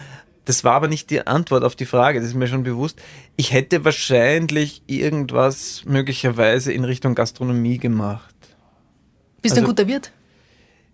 [0.45, 3.01] Das war aber nicht die Antwort auf die Frage, das ist mir schon bewusst.
[3.35, 8.33] Ich hätte wahrscheinlich irgendwas möglicherweise in Richtung Gastronomie gemacht.
[9.41, 10.11] Bist du ein Also- guter Wirt?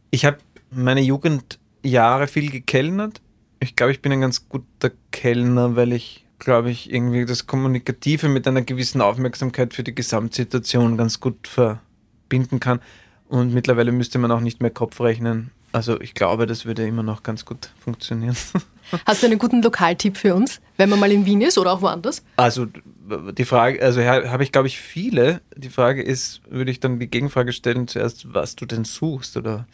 [0.09, 0.37] Ich habe
[0.71, 3.21] meine Jugendjahre viel gekellnert.
[3.63, 8.27] Ich glaube, ich bin ein ganz guter Kellner, weil ich, glaube ich, irgendwie das Kommunikative
[8.29, 12.81] mit einer gewissen Aufmerksamkeit für die Gesamtsituation ganz gut verbinden kann.
[13.29, 15.51] Und mittlerweile müsste man auch nicht mehr Kopf rechnen.
[15.71, 18.35] Also ich glaube, das würde immer noch ganz gut funktionieren.
[19.07, 21.81] Hast du einen guten Lokaltipp für uns, wenn man mal in Wien ist oder auch
[21.81, 22.21] woanders?
[22.35, 25.41] Also die Frage, also ha- habe ich glaube ich viele.
[25.55, 29.65] Die Frage ist, würde ich dann die Gegenfrage stellen zuerst, was du denn suchst oder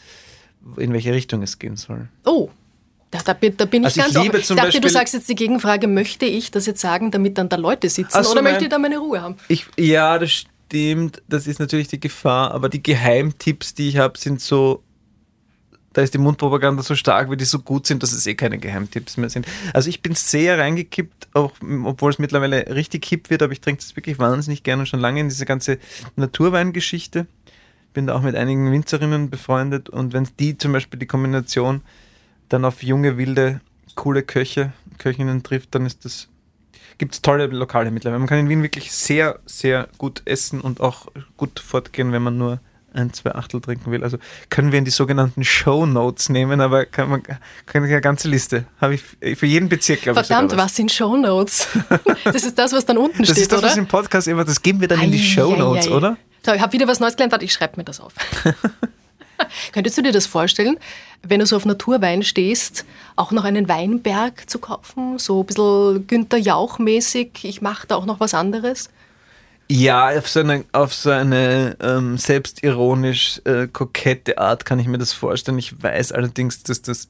[0.77, 2.07] in welche Richtung es gehen soll.
[2.25, 2.49] Oh,
[3.11, 4.23] da, da, bin- da bin ich Also ich ganz offen.
[4.25, 7.11] liebe Ich zum dachte, du Beispiel- sagst jetzt die Gegenfrage, möchte ich das jetzt sagen,
[7.11, 8.63] damit dann da Leute sitzen Ach so, oder möchte nein.
[8.65, 9.35] ich da meine Ruhe haben?
[9.47, 11.21] Ich, ja, das stimmt.
[11.27, 12.51] Das ist natürlich die Gefahr.
[12.51, 14.83] Aber die Geheimtipps, die ich habe, sind so.
[15.91, 18.59] Da ist die Mundpropaganda so stark, weil die so gut sind, dass es eh keine
[18.59, 19.47] Geheimtipps mehr sind.
[19.73, 21.51] Also ich bin sehr reingekippt, auch
[21.83, 24.99] obwohl es mittlerweile richtig hip wird, aber ich trinke das wirklich wahnsinnig gerne und schon
[24.99, 25.79] lange in diese ganze
[26.15, 27.25] Naturweingeschichte.
[27.93, 31.81] Bin da auch mit einigen Winzerinnen befreundet und wenn die zum Beispiel die Kombination
[32.49, 33.61] dann auf junge, wilde,
[33.95, 36.27] coole Köche, Köchinnen trifft, dann ist das
[36.99, 38.19] gibt es tolle Lokale mittlerweile.
[38.19, 41.07] Man kann in Wien wirklich sehr, sehr gut essen und auch
[41.37, 42.59] gut fortgehen, wenn man nur
[42.93, 44.03] ein, zwei Achtel trinken will.
[44.03, 44.17] Also
[44.49, 48.65] können wir in die sogenannten Show Notes nehmen, aber kann man kann eine ganze Liste.
[48.81, 49.03] Habe ich
[49.37, 50.27] für jeden Bezirk, glaube ich.
[50.27, 51.67] Verdammt, sogar was sind Shownotes?
[52.25, 53.69] das ist das, was dann unten Das steht, ist das, oder?
[53.69, 55.95] was im Podcast immer, das geben wir dann in die Ei, Show Notes, ei, ei.
[55.95, 56.17] oder?
[56.45, 57.31] So, ich habe wieder was Neues gelernt.
[57.31, 58.13] Warte, ich schreibe mir das auf.
[59.71, 60.77] Könntest du dir das vorstellen,
[61.23, 65.19] wenn du so auf Naturwein stehst, auch noch einen Weinberg zu kaufen?
[65.19, 67.43] So ein bisschen Günther Jauch-mäßig.
[67.43, 68.89] Ich mache da auch noch was anderes.
[69.71, 74.97] Ja, auf so eine, auf so eine ähm, selbstironisch äh, kokette Art kann ich mir
[74.97, 75.59] das vorstellen.
[75.59, 77.07] Ich weiß allerdings, dass das,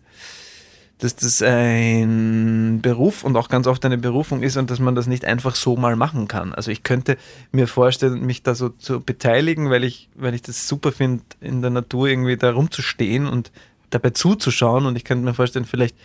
[0.97, 5.07] dass das ein Beruf und auch ganz oft eine Berufung ist und dass man das
[5.07, 6.53] nicht einfach so mal machen kann.
[6.53, 7.17] Also ich könnte
[7.53, 11.61] mir vorstellen, mich da so zu beteiligen, weil ich, weil ich das super finde, in
[11.61, 13.53] der Natur irgendwie da rumzustehen und
[13.89, 15.95] dabei zuzuschauen und ich könnte mir vorstellen, vielleicht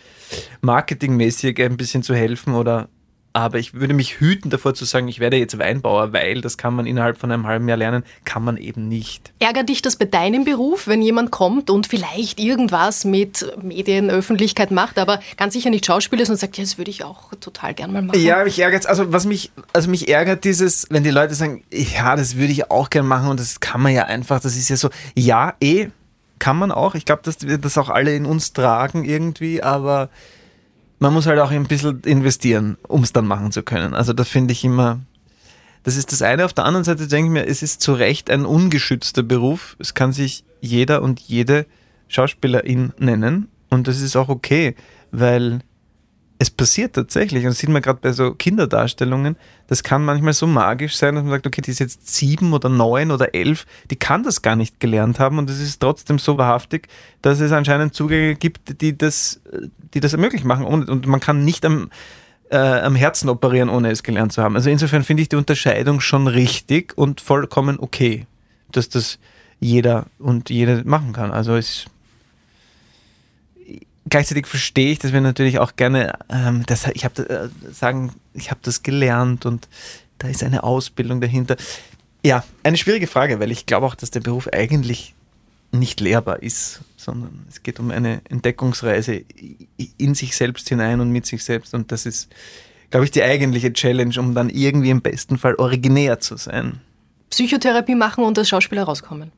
[0.61, 2.89] marketingmäßig ein bisschen zu helfen oder
[3.35, 6.73] aber ich würde mich hüten davor zu sagen, ich werde jetzt Weinbauer, weil das kann
[6.73, 9.33] man innerhalb von einem halben Jahr lernen, kann man eben nicht.
[9.39, 14.71] Ärgert dich das bei deinem Beruf, wenn jemand kommt und vielleicht irgendwas mit Medien, Öffentlichkeit
[14.71, 17.73] macht, aber ganz sicher nicht Schauspieler ist und sagt, ja, das würde ich auch total
[17.73, 18.21] gern mal machen?
[18.21, 22.15] Ja, mich ärgert Also was mich, also mich ärgert dieses, wenn die Leute sagen, ja,
[22.15, 24.77] das würde ich auch gern machen und das kann man ja einfach, das ist ja
[24.77, 25.89] so, ja, eh,
[26.39, 26.95] kann man auch.
[26.95, 30.09] Ich glaube, dass wir das auch alle in uns tragen irgendwie, aber
[30.99, 33.93] man muss halt auch ein bisschen investieren, um es dann machen zu können.
[33.93, 34.99] Also da finde ich immer,
[35.83, 36.45] das ist das eine.
[36.45, 39.75] Auf der anderen Seite denke ich mir, es ist zu Recht ein ungeschützter Beruf.
[39.79, 41.65] Es kann sich jeder und jede
[42.07, 44.75] Schauspielerin nennen und das ist auch okay,
[45.11, 45.59] weil
[46.37, 50.47] es passiert tatsächlich, und das sieht man gerade bei so Kinderdarstellungen, das kann manchmal so
[50.47, 53.95] magisch sein, dass man sagt, okay, die ist jetzt sieben oder neun oder elf, die
[53.95, 56.89] kann das gar nicht gelernt haben und es ist trotzdem so wahrhaftig,
[57.21, 59.39] dass es anscheinend Zugänge gibt, die das,
[59.93, 61.89] die das möglich machen und, und man kann nicht am,
[62.49, 64.55] äh, am Herzen operieren, ohne es gelernt zu haben.
[64.55, 68.27] Also insofern finde ich die Unterscheidung schon richtig und vollkommen okay,
[68.71, 69.19] dass das
[69.61, 71.31] jeder und jede machen kann.
[71.31, 71.85] Also es
[74.09, 78.51] gleichzeitig verstehe ich, dass wir natürlich auch gerne, ähm, das, ich habe äh, sagen, ich
[78.51, 79.67] habe das gelernt und
[80.17, 81.57] da ist eine Ausbildung dahinter.
[82.23, 85.13] Ja, eine schwierige Frage, weil ich glaube auch, dass der Beruf eigentlich
[85.71, 89.23] nicht lehrbar ist, sondern es geht um eine Entdeckungsreise
[89.97, 92.29] in sich selbst hinein und mit sich selbst und das ist,
[92.91, 96.79] glaube ich, die eigentliche Challenge, um dann irgendwie im besten Fall originär zu sein.
[97.29, 99.31] Psychotherapie machen und als Schauspieler rauskommen.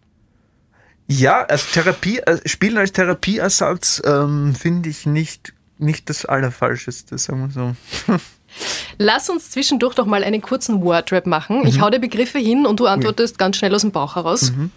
[1.07, 7.47] Ja, als Therapie, äh, Spielen als Therapieersatz ähm, finde ich nicht, nicht das Allerfalscheste, sagen
[7.47, 7.75] wir
[8.07, 8.17] so.
[8.97, 11.61] Lass uns zwischendurch doch mal einen kurzen Wordrap machen.
[11.61, 11.67] Mhm.
[11.67, 14.51] Ich hau dir Begriffe hin und du antwortest ganz schnell aus dem Bauch heraus.
[14.51, 14.71] Mhm.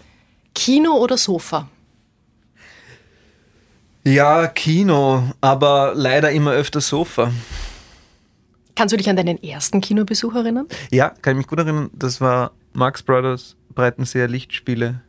[0.53, 1.67] Kino oder Sofa?
[4.03, 7.31] Ja, Kino, aber leider immer öfter Sofa.
[8.75, 10.67] Kannst du dich an deinen ersten Kinobesuch erinnern?
[10.89, 11.89] Ja, kann ich mich gut erinnern.
[11.93, 15.01] Das war Marx Brothers Breitenseer Lichtspiele.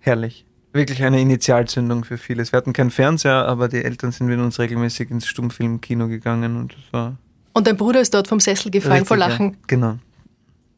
[0.00, 0.46] Herrlich.
[0.78, 2.52] Wirklich eine Initialzündung für vieles.
[2.52, 6.72] Wir hatten keinen Fernseher, aber die Eltern sind mit uns regelmäßig ins Stummfilmkino gegangen und
[6.72, 7.16] das war.
[7.52, 9.46] Und dein Bruder ist dort vom Sessel gefallen richtig, vor Lachen.
[9.54, 9.98] Ja, genau.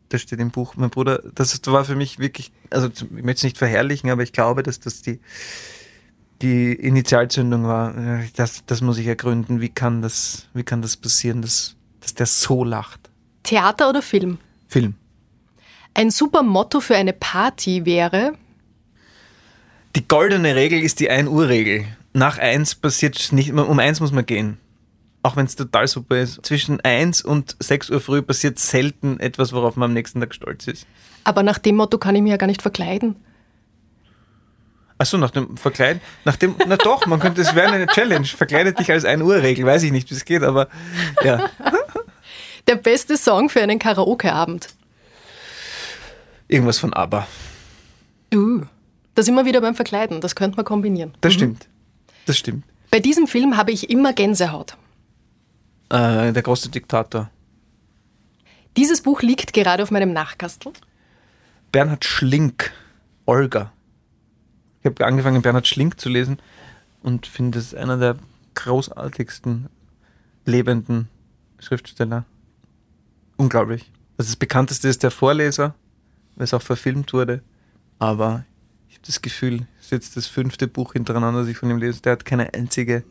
[0.08, 0.74] Das steht im Buch.
[0.76, 4.32] Mein Bruder, das war für mich wirklich, also ich möchte es nicht verherrlichen, aber ich
[4.32, 5.20] glaube, dass das die,
[6.40, 7.92] die Initialzündung war.
[8.36, 9.60] Das, das muss ich ergründen.
[9.60, 13.10] Wie kann das, wie kann das passieren, dass, dass der so lacht?
[13.42, 14.38] Theater oder Film?
[14.66, 14.94] Film.
[15.92, 18.32] Ein super Motto für eine Party wäre.
[19.96, 21.84] Die goldene Regel ist die 1-Uhr-Regel.
[22.12, 24.58] Nach 1 passiert nicht, um 1 muss man gehen.
[25.22, 26.44] Auch wenn es total super ist.
[26.44, 30.66] Zwischen 1 und 6 Uhr früh passiert selten etwas, worauf man am nächsten Tag stolz
[30.66, 30.86] ist.
[31.24, 33.16] Aber nach dem Motto kann ich mich ja gar nicht verkleiden.
[34.96, 36.00] Achso, nach dem Verkleiden?
[36.24, 38.26] Nach dem, na doch, man könnte, es wäre eine Challenge.
[38.26, 39.66] Verkleidet dich als 1-Uhr-Regel.
[39.66, 40.68] Weiß ich nicht, wie es geht, aber
[41.24, 41.50] ja.
[42.68, 44.68] Der beste Song für einen Karaoke-Abend.
[46.48, 47.26] Irgendwas von ABBA.
[48.34, 48.62] Uh,
[49.20, 50.22] da sind wir wieder beim Verkleiden.
[50.22, 51.12] Das könnte man kombinieren.
[51.20, 51.68] Das stimmt.
[52.24, 52.64] Das stimmt.
[52.90, 54.78] Bei diesem Film habe ich immer Gänsehaut.
[55.90, 57.30] Äh, der große Diktator.
[58.78, 60.72] Dieses Buch liegt gerade auf meinem Nachkastel.
[61.70, 62.72] Bernhard Schlink,
[63.26, 63.72] Olga.
[64.80, 66.38] Ich habe angefangen, Bernhard Schlink zu lesen
[67.02, 68.16] und finde es einer der
[68.54, 69.68] großartigsten
[70.46, 71.10] lebenden
[71.58, 72.24] Schriftsteller.
[73.36, 73.82] Unglaublich.
[74.16, 75.74] Also das bekannteste ist der Vorleser,
[76.36, 77.42] weil es auch verfilmt wurde.
[77.98, 78.46] Aber
[79.06, 82.02] das Gefühl, es ist jetzt das fünfte Buch hintereinander, das ich von ihm lese.
[82.02, 83.02] Der hat keine einzige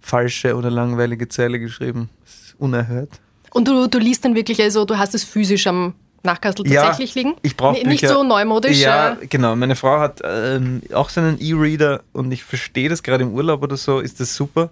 [0.00, 2.08] falsche oder langweilige Zeile geschrieben.
[2.24, 3.20] Das ist unerhört.
[3.52, 7.34] Und du, du liest dann wirklich, also du hast es physisch am Nachkastel tatsächlich liegen?
[7.42, 8.78] Ich brauche N- Nicht so neumodisch.
[8.80, 9.56] Ja, äh, genau.
[9.56, 13.62] Meine Frau hat ähm, auch so einen E-Reader und ich verstehe das gerade im Urlaub
[13.62, 14.70] oder so, ist das super.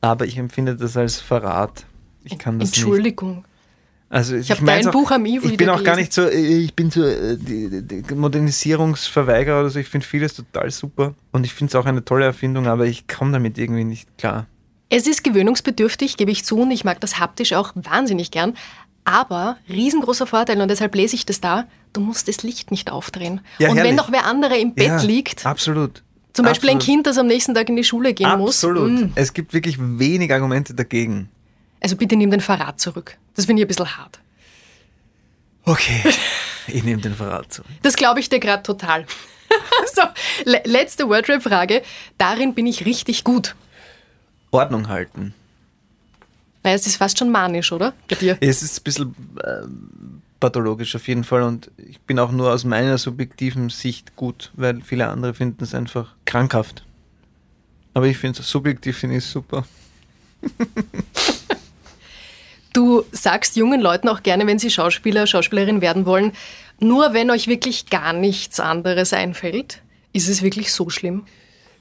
[0.00, 1.84] Aber ich empfinde das als Verrat.
[2.24, 2.80] Ich kann das nicht.
[4.12, 5.98] Also Ich hab mein's dein Buch am E-Reader Ich bin auch gar gelesen.
[6.00, 9.78] nicht so, äh, ich bin so äh, die, die Modernisierungsverweigerer oder so.
[9.78, 13.08] Ich finde vieles total super und ich finde es auch eine tolle Erfindung, aber ich
[13.08, 14.46] komme damit irgendwie nicht klar.
[14.90, 18.52] Es ist gewöhnungsbedürftig, gebe ich zu, und ich mag das haptisch auch wahnsinnig gern.
[19.04, 23.40] Aber riesengroßer Vorteil, und deshalb lese ich das da, du musst das Licht nicht aufdrehen.
[23.58, 23.96] Ja, und wenn herrlich.
[23.96, 26.02] noch wer andere im Bett Ja, liegt, Absolut.
[26.34, 26.94] zum Beispiel ein Absolut.
[26.96, 28.90] Kind, das am nächsten Tag in die Schule gehen Absolut.
[28.90, 31.30] muss, mm, Es gibt wirklich wenig Argumente dagegen.
[31.82, 33.16] Also bitte nimm den Verrat zurück.
[33.34, 34.20] Das finde ich ein bisschen hart.
[35.64, 36.02] Okay,
[36.66, 37.70] ich nehme den Verrat zurück.
[37.82, 39.06] Das glaube ich dir gerade total.
[39.94, 40.02] so,
[40.44, 41.82] le letzte Wordrap-Frage.
[42.18, 43.54] Darin bin ich richtig gut.
[44.50, 45.34] Ordnung halten.
[46.62, 47.92] Weil es ist fast schon manisch, oder?
[48.08, 48.36] Bei dir.
[48.40, 49.14] Es ist ein bisschen
[49.44, 54.52] ähm, pathologisch auf jeden Fall und ich bin auch nur aus meiner subjektiven Sicht gut,
[54.54, 56.84] weil viele andere finden es einfach krankhaft.
[57.94, 59.64] Aber ich finde es subjektiv finde ich super.
[62.72, 66.32] Du sagst jungen Leuten auch gerne, wenn sie Schauspieler, Schauspielerin werden wollen,
[66.80, 69.82] nur wenn euch wirklich gar nichts anderes einfällt.
[70.12, 71.24] Ist es wirklich so schlimm?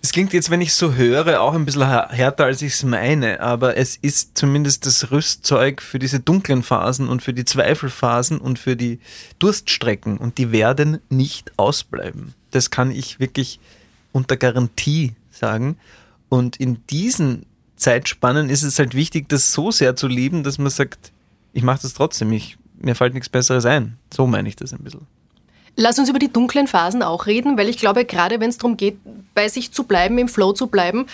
[0.04, 2.84] Es klingt jetzt, wenn ich so höre, auch ein bisschen här- härter, als ich es
[2.84, 8.39] meine, aber es ist zumindest das Rüstzeug für diese dunklen Phasen und für die Zweifelphasen
[8.39, 8.99] und für die
[9.38, 12.34] Durststrecken und die werden nicht ausbleiben.
[12.49, 13.60] Das kann ich wirklich
[14.12, 15.77] unter Garantie sagen.
[16.30, 17.45] Und in diesen
[17.81, 21.11] Zeitspannen ist es halt wichtig, das so sehr zu lieben, dass man sagt,
[21.51, 23.97] ich mache das trotzdem, ich, mir fällt nichts Besseres ein.
[24.13, 25.07] So meine ich das ein bisschen.
[25.75, 28.77] Lass uns über die dunklen Phasen auch reden, weil ich glaube, gerade wenn es darum
[28.77, 28.97] geht,
[29.33, 31.07] bei sich zu bleiben, im Flow zu bleiben,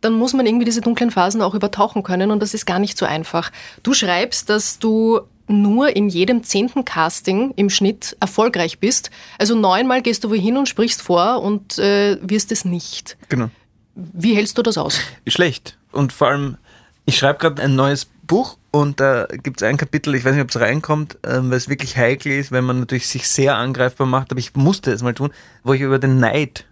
[0.00, 2.96] dann muss man irgendwie diese dunklen Phasen auch übertauchen können und das ist gar nicht
[2.98, 3.52] so einfach.
[3.82, 9.10] Du schreibst, dass du nur in jedem zehnten Casting im Schnitt erfolgreich bist.
[9.38, 13.16] Also neunmal gehst du wohin und sprichst vor und äh, wirst es nicht.
[13.28, 13.50] Genau.
[13.94, 14.98] Wie hältst du das aus?
[15.26, 15.76] schlecht.
[15.92, 16.56] Und vor allem,
[17.04, 20.42] ich schreibe gerade ein neues Buch und da gibt es ein Kapitel, ich weiß nicht,
[20.44, 24.06] ob es reinkommt, ähm, weil es wirklich heikel ist, wenn man natürlich sich sehr angreifbar
[24.06, 25.32] macht, aber ich musste es mal tun,
[25.64, 26.66] wo ich über den Neid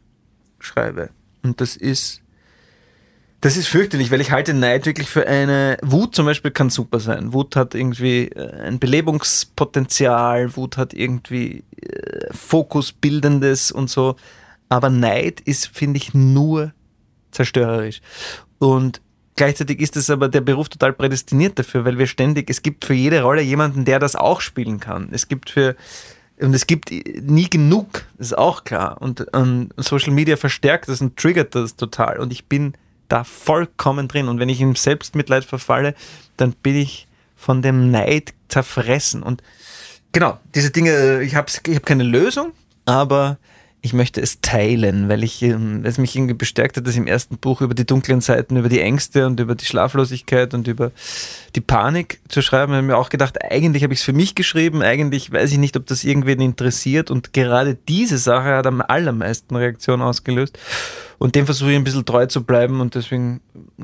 [0.61, 1.11] schreibe.
[1.43, 2.23] Und das ist,
[3.41, 7.01] das ist fürchterlich, weil ich halte Neid wirklich für eine, Wut zum Beispiel kann super
[7.01, 7.33] sein.
[7.33, 14.15] Wut hat irgendwie äh, ein Belebungspotenzial, Wut hat irgendwie äh, Fokusbildendes und so.
[14.69, 16.73] Aber Neid ist, finde ich, nur
[17.33, 18.01] zerstörerisch.
[18.59, 19.01] Und
[19.39, 22.93] gleichzeitig ist es aber der Beruf total prädestiniert dafür, weil wir ständig, es gibt für
[22.93, 25.09] jede Rolle jemanden, der das auch spielen kann.
[25.13, 25.77] Es gibt für,
[26.41, 29.01] und es gibt nie genug, ist auch klar.
[29.01, 32.19] Und ähm, Social Media verstärkt das und triggert das total.
[32.19, 32.75] Und ich bin
[33.07, 34.29] da vollkommen drin.
[34.29, 35.95] Und wenn ich in Selbstmitleid verfalle,
[36.37, 39.23] dann bin ich von dem Neid zerfressen.
[39.23, 39.43] Und
[40.11, 42.53] genau, diese Dinge, ich habe ich hab keine Lösung,
[42.87, 43.39] aber
[43.81, 47.39] ich möchte es teilen, weil ich ähm, es mich irgendwie bestärkt hat, dass im ersten
[47.39, 50.91] Buch über die dunklen Seiten, über die Ängste und über die Schlaflosigkeit und über
[51.55, 52.73] die Panik zu schreiben.
[52.73, 55.59] Ich habe mir auch gedacht, eigentlich habe ich es für mich geschrieben, eigentlich weiß ich
[55.59, 60.59] nicht, ob das irgendwen interessiert und gerade diese Sache hat am allermeisten Reaktion ausgelöst.
[61.19, 63.41] Und dem versuche ich ein bisschen treu zu bleiben und deswegen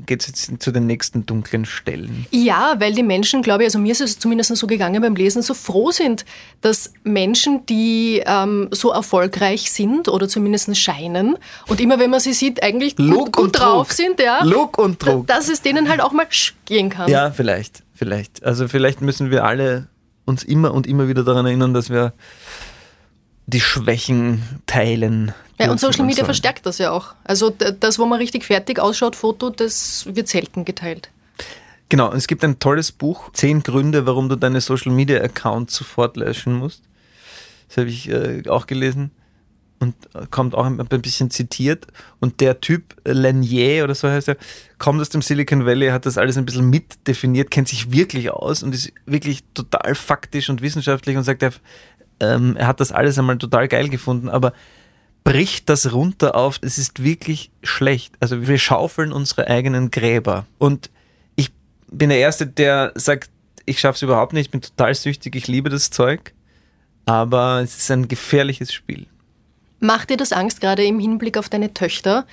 [0.07, 2.27] geht es jetzt zu den nächsten dunklen Stellen.
[2.31, 5.43] Ja, weil die Menschen, glaube ich, also mir ist es zumindest so gegangen beim Lesen,
[5.43, 6.25] so froh sind,
[6.61, 12.33] dass Menschen, die ähm, so erfolgreich sind oder zumindest scheinen und immer wenn man sie
[12.33, 15.27] sieht, eigentlich gut, gut drauf sind, ja, Look und Druck.
[15.27, 16.27] dass es denen halt auch mal
[16.67, 17.11] gehen kann.
[17.11, 18.45] Ja, vielleicht, vielleicht.
[18.45, 19.89] Also vielleicht müssen wir alle
[20.25, 22.13] uns immer und immer wieder daran erinnern, dass wir
[23.55, 25.33] die Schwächen teilen.
[25.59, 27.15] Ja, und Social Media verstärkt das ja auch.
[27.23, 31.11] Also das, wo man richtig fertig ausschaut, Foto, das wird selten geteilt.
[31.89, 36.17] Genau, es gibt ein tolles Buch, Zehn Gründe, warum du deine Social Media Accounts sofort
[36.17, 36.83] löschen musst.
[37.69, 39.13] Das habe ich äh, auch gelesen
[39.85, 39.95] und
[40.31, 41.87] kommt auch ein, bisschen zitiert.
[42.21, 44.37] Und der Typ, äh, Lanier oder so heißt er,
[44.79, 48.63] kommt aus dem Silicon Valley, hat das alles ein bisschen mitdefiniert, kennt sich wirklich aus
[48.63, 51.53] und ist wirklich total faktisch und wissenschaftlich und sagt, er,
[52.21, 54.53] ähm, er hat das alles einmal total geil gefunden, aber
[55.25, 58.15] bricht das runter auf, es ist wirklich schlecht.
[58.21, 60.45] Also wir schaufeln unsere eigenen Gräber.
[60.59, 60.91] Und
[61.35, 61.51] ich
[61.91, 63.31] bin der Erste, der sagt,
[63.67, 66.35] ich schaffe es überhaupt nicht, ich bin total süchtig, ich liebe das Zeug,
[67.07, 69.07] aber es ist ein gefährliches Spiel.
[69.81, 72.27] Macht dir das Angst, gerade im Hinblick auf deine Töchter,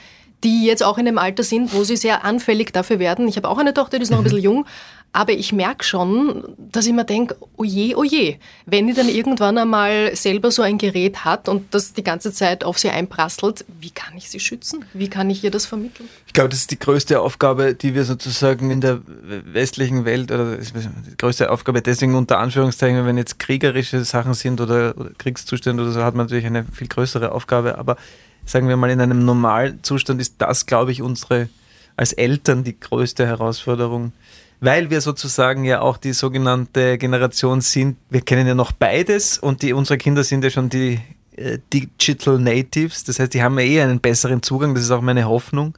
[0.44, 3.28] die jetzt auch in dem Alter sind, wo sie sehr anfällig dafür werden?
[3.28, 4.66] Ich habe auch eine Tochter, die ist noch ein bisschen jung,
[5.14, 10.16] aber ich merke schon, dass ich mir denke, oje, oje, wenn die dann irgendwann einmal
[10.16, 14.16] selber so ein Gerät hat und das die ganze Zeit auf sie einprasselt, wie kann
[14.16, 14.86] ich sie schützen?
[14.94, 16.08] Wie kann ich ihr das vermitteln?
[16.28, 20.58] Ich glaube, das ist die größte Aufgabe, die wir sozusagen in der westlichen Welt, oder
[20.58, 25.92] die größte Aufgabe deswegen unter Anführungszeichen, wenn jetzt kriegerische Sachen sind oder, oder Kriegszustände oder
[25.92, 27.98] so, hat man natürlich eine viel größere Aufgabe, aber
[28.46, 31.50] sagen wir mal, in einem normalen Zustand ist das, glaube ich, unsere
[31.98, 34.14] als Eltern die größte Herausforderung,
[34.62, 37.98] weil wir sozusagen ja auch die sogenannte Generation sind.
[38.10, 41.00] Wir kennen ja noch beides und die, unsere Kinder sind ja schon die
[41.36, 43.04] äh, Digital Natives.
[43.04, 44.76] Das heißt, die haben ja eh einen besseren Zugang.
[44.76, 45.78] Das ist auch meine Hoffnung.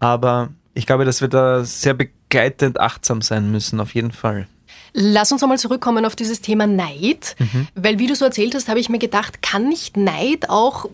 [0.00, 4.48] Aber ich glaube, dass wir da sehr begleitend achtsam sein müssen, auf jeden Fall.
[4.92, 7.68] Lass uns einmal zurückkommen auf dieses Thema Neid, mhm.
[7.74, 10.86] weil wie du so erzählt hast, habe ich mir gedacht, kann nicht Neid auch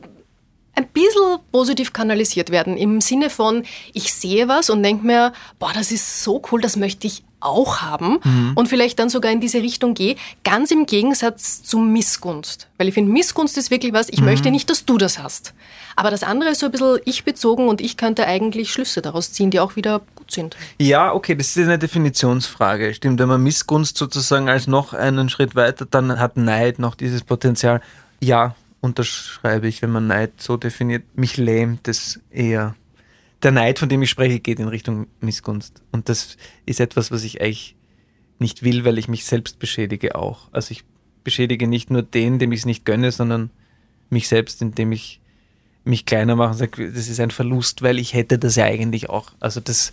[0.81, 2.77] ein bisschen positiv kanalisiert werden.
[2.77, 6.77] Im Sinne von, ich sehe was und denke mir, boah, das ist so cool, das
[6.77, 8.53] möchte ich auch haben mhm.
[8.55, 12.69] und vielleicht dann sogar in diese Richtung gehe, ganz im Gegensatz zu Missgunst.
[12.79, 14.27] Weil ich finde, Missgunst ist wirklich was, ich mhm.
[14.27, 15.55] möchte nicht, dass du das hast.
[15.97, 19.33] Aber das andere ist so ein bisschen ich bezogen und ich könnte eigentlich Schlüsse daraus
[19.33, 20.57] ziehen, die auch wieder gut sind.
[20.79, 22.95] Ja, okay, das ist eine Definitionsfrage.
[22.95, 27.23] Stimmt, wenn man Missgunst sozusagen als noch einen Schritt weiter, dann hat Neid noch dieses
[27.23, 27.81] Potenzial.
[28.23, 31.05] Ja, unterschreibe ich, wenn man Neid so definiert.
[31.15, 32.75] Mich lähmt es eher.
[33.43, 35.83] Der Neid, von dem ich spreche, geht in Richtung Missgunst.
[35.93, 37.77] Und das ist etwas, was ich eigentlich
[38.39, 40.49] nicht will, weil ich mich selbst beschädige auch.
[40.53, 40.85] Also ich
[41.25, 43.51] beschädige nicht nur den, dem ich es nicht gönne, sondern
[44.09, 45.21] mich selbst, indem ich
[45.85, 49.09] mich kleiner mache und sage, das ist ein Verlust, weil ich hätte das ja eigentlich
[49.09, 49.33] auch.
[49.41, 49.93] Also das,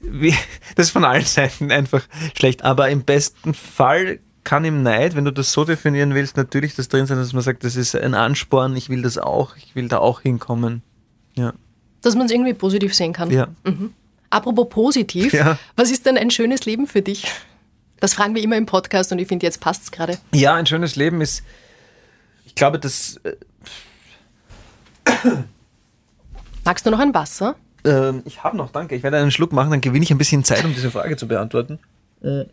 [0.74, 2.64] das ist von allen Seiten einfach schlecht.
[2.64, 6.88] Aber im besten Fall kann im Neid, wenn du das so definieren willst, natürlich das
[6.88, 9.88] drin sein, dass man sagt, das ist ein Ansporn, ich will das auch, ich will
[9.88, 10.82] da auch hinkommen.
[11.34, 11.52] Ja.
[12.00, 13.30] Dass man es irgendwie positiv sehen kann.
[13.30, 13.48] Ja.
[13.64, 13.92] Mhm.
[14.30, 15.58] Apropos positiv, ja.
[15.76, 17.26] was ist denn ein schönes Leben für dich?
[18.00, 20.18] Das fragen wir immer im Podcast und ich finde, jetzt passt es gerade.
[20.34, 21.44] Ja, ein schönes Leben ist,
[22.44, 23.20] ich glaube, das.
[23.22, 23.36] Äh,
[26.64, 27.56] Magst du noch ein Wasser?
[27.84, 28.94] Ähm, ich habe noch, danke.
[28.94, 31.28] Ich werde einen Schluck machen, dann gewinne ich ein bisschen Zeit, um diese Frage zu
[31.28, 31.78] beantworten.
[32.22, 32.44] Äh.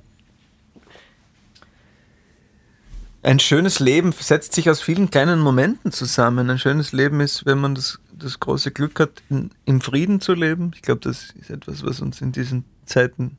[3.22, 6.50] Ein schönes Leben setzt sich aus vielen kleinen Momenten zusammen.
[6.50, 10.34] Ein schönes Leben ist, wenn man das, das große Glück hat, in, im Frieden zu
[10.34, 10.72] leben.
[10.76, 13.38] Ich glaube, das ist etwas, was uns in diesen Zeiten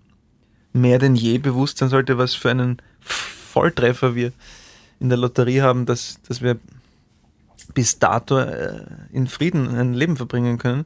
[0.74, 4.32] mehr denn je bewusst sein sollte, was für einen Volltreffer wir
[5.00, 6.58] in der Lotterie haben, dass, dass wir
[7.72, 10.84] bis dato äh, in Frieden ein Leben verbringen können.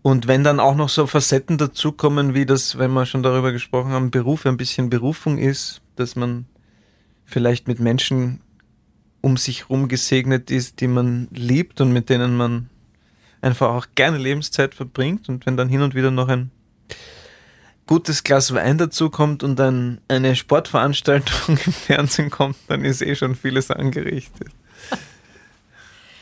[0.00, 3.92] Und wenn dann auch noch so Facetten dazukommen, wie das, wenn wir schon darüber gesprochen
[3.92, 6.46] haben, Beruf ein bisschen Berufung ist, dass man
[7.24, 8.40] vielleicht mit Menschen
[9.20, 12.68] um sich herum gesegnet ist, die man liebt und mit denen man
[13.40, 15.28] einfach auch gerne Lebenszeit verbringt.
[15.28, 16.50] Und wenn dann hin und wieder noch ein
[17.86, 23.14] gutes Glas Wein dazu kommt und dann eine Sportveranstaltung im Fernsehen kommt, dann ist eh
[23.14, 24.48] schon vieles angerichtet.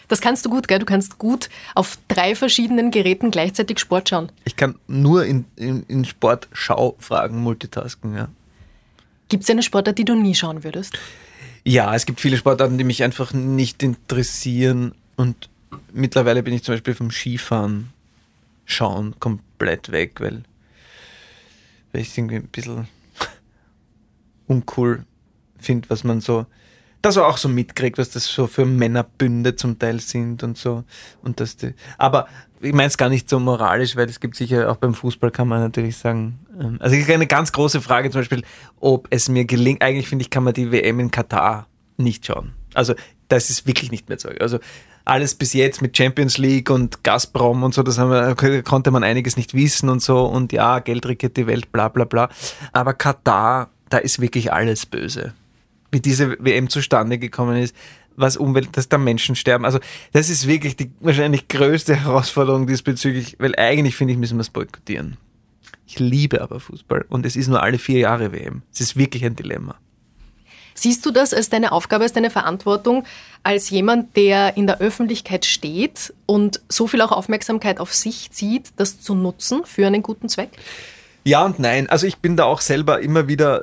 [0.09, 0.79] Das kannst du gut, gell?
[0.79, 4.31] Du kannst gut auf drei verschiedenen Geräten gleichzeitig Sport schauen.
[4.45, 8.29] Ich kann nur in, in, in Sportschau-Fragen multitasken, ja.
[9.29, 10.99] Gibt es eine Sportart, die du nie schauen würdest?
[11.65, 14.95] Ja, es gibt viele Sportarten, die mich einfach nicht interessieren.
[15.17, 15.49] Und
[15.93, 17.91] mittlerweile bin ich zum Beispiel vom Skifahren
[18.65, 20.43] schauen komplett weg, weil,
[21.93, 22.89] weil ich es irgendwie ein bisschen
[24.47, 25.05] uncool
[25.59, 26.47] finde, was man so,
[27.03, 30.85] das auch so mitkriegt, was das so für Männerbünde zum Teil sind und so.
[31.23, 32.27] Und dass die, aber
[32.61, 35.49] ich meine es gar nicht so moralisch, weil es gibt sicher auch beim Fußball kann
[35.49, 38.45] man natürlich sagen, ähm, also eine ganz große Frage zum Beispiel,
[38.81, 42.53] ob es mir gelingt, eigentlich finde ich, kann man die WM in Katar nicht schauen.
[42.75, 42.95] Also
[43.29, 44.29] das ist wirklich nicht mehr zu.
[44.41, 44.59] Also
[45.05, 49.37] alles bis jetzt mit Champions League und Gazprom und so, das wir, konnte man einiges
[49.37, 52.29] nicht wissen und so und ja, Geld regiert die Welt, bla bla bla.
[52.73, 55.35] Aber Katar, da ist wirklich alles böse.
[55.93, 57.77] Wie diese WM zustande gekommen ist,
[58.17, 59.65] was Umwelt, dass da Menschen sterben.
[59.65, 59.79] Also
[60.13, 64.51] das ist wirklich die wahrscheinlich größte Herausforderung diesbezüglich, weil eigentlich finde ich, müssen wir es
[64.51, 65.17] boykottieren.
[65.87, 68.63] Ich liebe aber Fußball und es ist nur alle vier Jahre WM.
[68.73, 69.77] Es ist wirklich ein Dilemma.
[70.75, 73.05] Siehst du das als deine Aufgabe, als deine Verantwortung,
[73.43, 78.71] als jemand, der in der Öffentlichkeit steht und so viel auch Aufmerksamkeit auf sich zieht,
[78.77, 80.51] das zu nutzen für einen guten Zweck?
[81.25, 81.89] Ja und nein.
[81.89, 83.63] Also ich bin da auch selber immer wieder,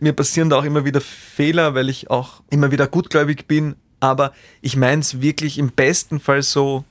[0.00, 3.76] mir passieren da auch immer wieder Fehler, weil ich auch immer wieder gutgläubig bin.
[4.00, 6.84] Aber ich meine es wirklich im besten Fall so,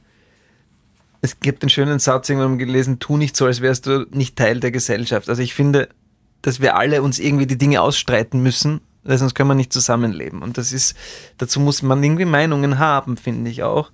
[1.22, 4.60] es gibt einen schönen Satz irgendwann gelesen, tu nicht so, als wärst du nicht Teil
[4.60, 5.30] der Gesellschaft.
[5.30, 5.90] Also ich finde,
[6.42, 10.42] dass wir alle uns irgendwie die Dinge ausstreiten müssen, weil sonst können wir nicht zusammenleben.
[10.42, 10.96] Und das ist,
[11.38, 13.92] dazu muss man irgendwie Meinungen haben, finde ich auch.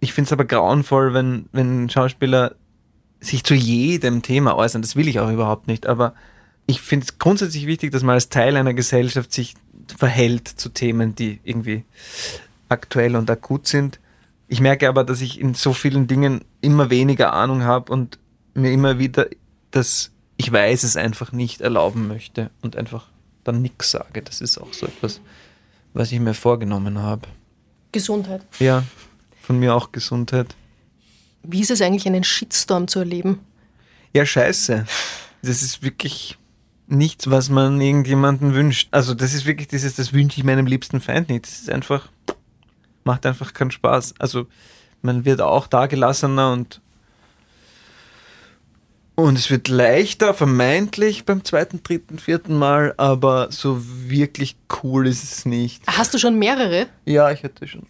[0.00, 2.54] Ich finde es aber grauenvoll, wenn, wenn Schauspieler
[3.20, 4.82] sich zu jedem Thema äußern.
[4.82, 5.86] Das will ich auch überhaupt nicht.
[5.86, 6.14] Aber
[6.66, 9.54] ich finde es grundsätzlich wichtig, dass man als Teil einer Gesellschaft sich
[9.96, 11.84] verhält zu Themen, die irgendwie
[12.68, 14.00] aktuell und akut sind.
[14.48, 18.18] Ich merke aber, dass ich in so vielen Dingen immer weniger Ahnung habe und
[18.54, 19.26] mir immer wieder
[19.70, 23.08] das, ich weiß es einfach nicht erlauben möchte und einfach
[23.44, 24.22] dann nichts sage.
[24.22, 25.20] Das ist auch so etwas,
[25.94, 27.28] was ich mir vorgenommen habe.
[27.92, 28.42] Gesundheit.
[28.58, 28.84] Ja,
[29.40, 30.54] von mir auch Gesundheit.
[31.42, 33.40] Wie ist es eigentlich, einen Shitstorm zu erleben?
[34.12, 34.86] Ja, scheiße.
[35.42, 36.36] Das ist wirklich
[36.88, 38.88] nichts, was man irgendjemanden wünscht.
[38.90, 41.44] Also das ist wirklich dieses, das wünsche ich meinem liebsten Feind nicht.
[41.44, 42.08] Das ist einfach,
[43.04, 44.14] macht einfach keinen Spaß.
[44.18, 44.46] Also
[45.02, 46.80] man wird auch da gelassener und
[49.14, 55.24] und es wird leichter, vermeintlich beim zweiten, dritten, vierten Mal, aber so wirklich cool ist
[55.24, 55.82] es nicht.
[55.88, 56.86] Hast du schon mehrere?
[57.04, 57.84] Ja, ich hatte schon.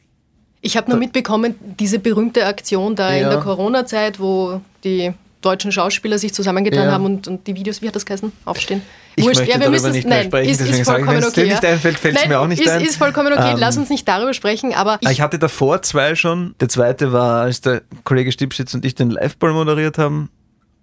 [0.68, 3.22] Ich habe nur mitbekommen, diese berühmte Aktion da Ja.
[3.24, 6.92] in der Corona-Zeit, wo die deutschen Schauspieler sich zusammengetan Ja.
[6.92, 8.30] haben und, und die Videos, wie hat das geheißen?
[8.44, 8.82] Aufstehen.
[9.16, 11.22] Ich möchte darüber müssen es- nicht mehr nein, sprechen, ist, deswegen ist sage ich, vollkommen
[11.22, 11.50] wenn es dir okay.
[11.52, 11.68] nicht ja.
[11.70, 12.80] einfällt, fällt's Nein, mir auch nicht ist, ein.
[12.82, 16.14] Ist vollkommen okay, Ähm, lass uns nicht darüber sprechen, aber Ich, ich, hatte davor zwei
[16.14, 16.54] schon.
[16.60, 20.28] Der zweite war, als der Kollege Stipschitz und ich den Liveball moderiert haben.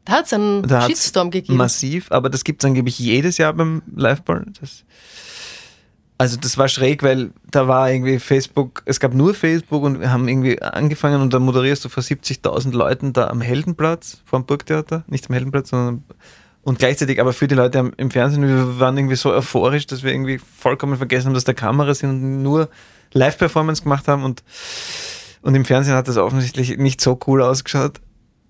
[0.05, 1.57] da hat es einen Da Shitstorm gegeben.
[1.57, 4.45] Massiv, aber das gibt es angeblich jedes Jahr beim Liveball.
[4.59, 4.83] Das,
[6.17, 10.11] also das war schräg, weil da war irgendwie Facebook, es gab nur Facebook und wir
[10.11, 14.45] haben irgendwie angefangen und dann moderierst du vor 70.000 Leuten da am Heldenplatz, vor dem
[14.45, 16.03] Burgtheater, nicht am Heldenplatz, sondern
[16.63, 20.11] und gleichzeitig aber für die Leute im Fernsehen, wir waren irgendwie so euphorisch, dass wir
[20.11, 22.69] irgendwie vollkommen vergessen haben, dass da Kameras sind und nur
[23.13, 24.43] Live-Performance gemacht haben und,
[25.41, 28.01] und im Fernsehen hat das offensichtlich nicht so cool ausgeschaut.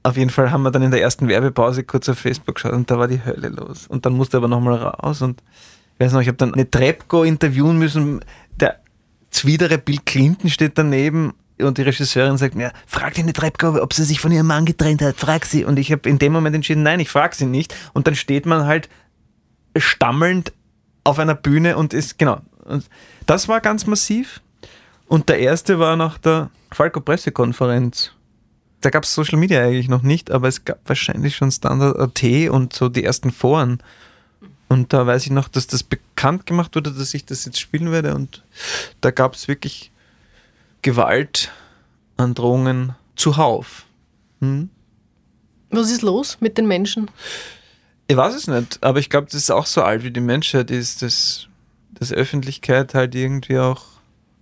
[0.03, 2.89] Auf jeden Fall haben wir dann in der ersten Werbepause kurz auf Facebook geschaut und
[2.89, 3.87] da war die Hölle los.
[3.87, 5.41] Und dann musste er aber nochmal raus und
[5.99, 8.23] weiß noch, ich habe dann eine Trepco interviewen müssen.
[8.59, 8.79] Der
[9.31, 13.93] zwiedere Bill Clinton steht daneben und die Regisseurin sagt mir, frag die eine Trepco, ob
[13.93, 15.63] sie sich von ihrem Mann getrennt hat, frag sie.
[15.63, 17.73] Und ich habe in dem Moment entschieden, nein, ich frag sie nicht.
[17.93, 18.89] Und dann steht man halt
[19.77, 20.51] stammelnd
[21.03, 22.41] auf einer Bühne und ist, genau.
[22.65, 22.89] Und
[23.25, 24.41] das war ganz massiv.
[25.07, 28.11] Und der erste war nach der Falco-Pressekonferenz.
[28.81, 32.73] Da gab es Social Media eigentlich noch nicht, aber es gab wahrscheinlich schon Standard.at und
[32.73, 33.79] so die ersten Foren.
[34.67, 37.91] Und da weiß ich noch, dass das bekannt gemacht wurde, dass ich das jetzt spielen
[37.91, 38.15] werde.
[38.15, 38.43] Und
[39.01, 39.91] da gab es wirklich
[40.81, 41.51] Gewalt,
[42.17, 43.85] Androhungen zuhauf.
[44.41, 44.69] Hm?
[45.69, 47.09] Was ist los mit den Menschen?
[48.07, 50.69] Ich weiß es nicht, aber ich glaube, das ist auch so alt wie die Menschheit
[50.69, 51.47] ist, dass,
[51.93, 53.83] dass Öffentlichkeit halt irgendwie auch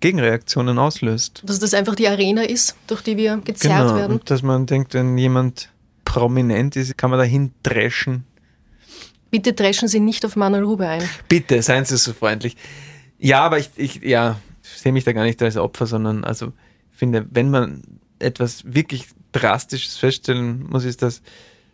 [0.01, 1.41] Gegenreaktionen auslöst.
[1.45, 3.95] Dass das einfach die Arena ist, durch die wir gezerrt genau.
[3.95, 4.13] werden.
[4.17, 5.69] Und dass man denkt, wenn jemand
[6.03, 8.25] prominent ist, kann man dahin dreschen.
[9.33, 11.09] Bitte dreschen Sie nicht auf Manuel Rube ein.
[11.27, 12.55] Bitte, seien Sie so freundlich.
[13.17, 16.53] Ja, aber ich, ich ja, sehe mich da gar nicht als Opfer, sondern also
[16.91, 17.81] finde, wenn man
[18.19, 21.23] etwas wirklich Drastisches feststellen muss, ist das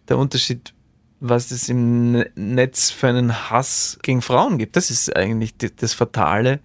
[0.07, 0.73] der Unterschied,
[1.19, 4.77] was es im Ne- Netz für einen Hass gegen Frauen gibt.
[4.77, 6.61] Das ist eigentlich das Fatale,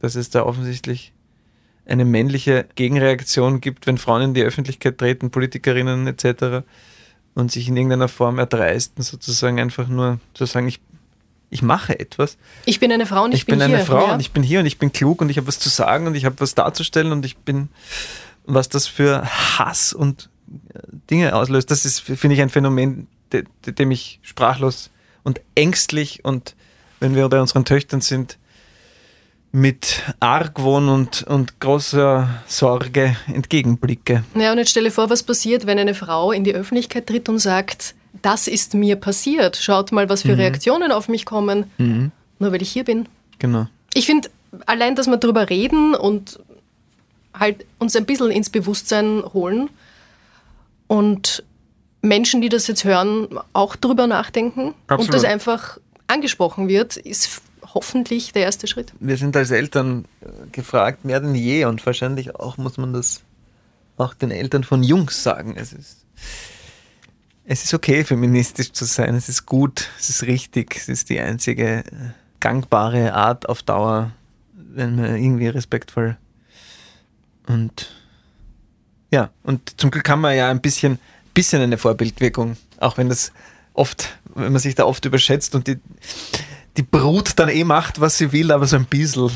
[0.00, 1.12] dass es da offensichtlich
[1.84, 6.66] eine männliche Gegenreaktion gibt, wenn Frauen in die Öffentlichkeit treten, Politikerinnen etc.
[7.36, 10.80] und sich in irgendeiner Form erdreisten, sozusagen einfach nur zu sagen, ich,
[11.50, 12.38] ich mache etwas.
[12.64, 13.66] Ich bin eine Frau und ich, Ich bin, hier.
[13.66, 14.14] eine Frau ja.
[14.14, 16.14] und ich bin hier und ich bin klug und ich habe was zu sagen und
[16.14, 17.68] ich habe was darzustellen und ich bin
[18.46, 19.24] was das für
[19.58, 20.30] Hass und
[20.74, 20.78] äh,
[21.10, 24.90] Dinge auslöst, das ist, finde ich, ein Phänomen, de, de, dem ich sprachlos
[25.22, 26.54] und ängstlich und
[27.00, 28.38] wenn wir bei unseren Töchtern sind,
[29.52, 34.24] mit Argwohn und, und großer Sorge entgegenblicke.
[34.34, 37.38] Ja, und jetzt stelle vor, was passiert, wenn eine Frau in die Öffentlichkeit tritt und
[37.38, 39.56] sagt, das ist mir passiert.
[39.56, 40.40] Schaut mal, was für mhm.
[40.40, 42.12] Reaktionen auf mich kommen, mhm.
[42.38, 43.08] nur weil ich hier bin.
[43.38, 43.66] Genau.
[43.94, 44.28] Ich finde,
[44.66, 46.38] allein, dass wir darüber reden und
[47.32, 49.70] halt uns ein bisschen ins Bewusstsein holen
[50.86, 51.42] und
[52.02, 55.06] Menschen, die das jetzt hören, auch darüber nachdenken Absolut.
[55.06, 57.42] und das einfach angesprochen wird, ist
[57.76, 58.94] hoffentlich der erste Schritt.
[59.00, 63.20] Wir sind als Eltern äh, gefragt, mehr denn je und wahrscheinlich auch muss man das
[63.98, 65.56] auch den Eltern von Jungs sagen.
[65.56, 66.06] Es ist,
[67.44, 71.20] es ist okay, feministisch zu sein, es ist gut, es ist richtig, es ist die
[71.20, 71.84] einzige äh,
[72.40, 74.10] gangbare Art auf Dauer,
[74.54, 76.16] wenn man irgendwie respektvoll
[77.46, 77.92] und
[79.12, 80.98] ja, und zum Glück haben wir ja ein bisschen,
[81.34, 83.32] bisschen eine Vorbildwirkung, auch wenn das
[83.76, 85.78] oft, wenn man sich da oft überschätzt und die,
[86.76, 89.30] die Brut dann eh macht, was sie will, aber so ein bisschen.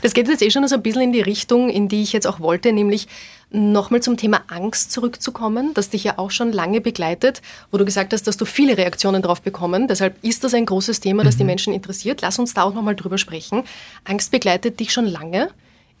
[0.00, 2.26] Das geht jetzt eh schon so ein bisschen in die Richtung, in die ich jetzt
[2.26, 3.08] auch wollte, nämlich
[3.50, 8.12] nochmal zum Thema Angst zurückzukommen, das dich ja auch schon lange begleitet, wo du gesagt
[8.12, 9.86] hast, dass du viele Reaktionen darauf bekommen.
[9.86, 11.38] Deshalb ist das ein großes Thema, das mhm.
[11.38, 12.22] die Menschen interessiert.
[12.22, 13.62] Lass uns da auch nochmal drüber sprechen.
[14.04, 15.50] Angst begleitet dich schon lange.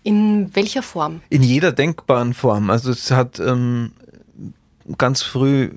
[0.02, 1.20] In welcher Form?
[1.30, 2.70] In jeder denkbaren Form.
[2.70, 3.92] Also es hat ähm,
[4.96, 5.70] ganz früh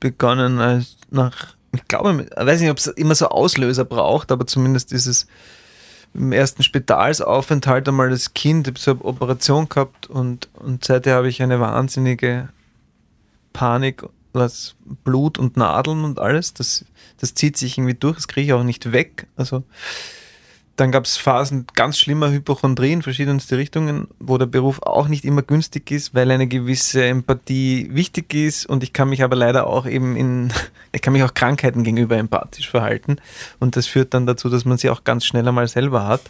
[0.00, 4.46] begonnen als nach, ich glaube, ich weiß nicht, ob es immer so Auslöser braucht, aber
[4.46, 5.26] zumindest ist es
[6.14, 11.14] im ersten Spitalsaufenthalt einmal als Kind, ich habe so eine Operation gehabt und, und seither
[11.16, 12.48] habe ich eine wahnsinnige
[13.52, 16.84] Panik, was Blut und Nadeln und alles, das,
[17.18, 19.26] das zieht sich irgendwie durch, das kriege ich auch nicht weg.
[19.36, 19.64] Also
[20.78, 25.24] dann gab es Phasen ganz schlimmer Hypochondrie in verschiedenste Richtungen, wo der Beruf auch nicht
[25.24, 29.66] immer günstig ist, weil eine gewisse Empathie wichtig ist und ich kann mich aber leider
[29.66, 30.52] auch eben in,
[30.92, 33.16] ich kann mich auch Krankheiten gegenüber empathisch verhalten
[33.58, 36.22] und das führt dann dazu, dass man sie auch ganz schnell einmal selber hat.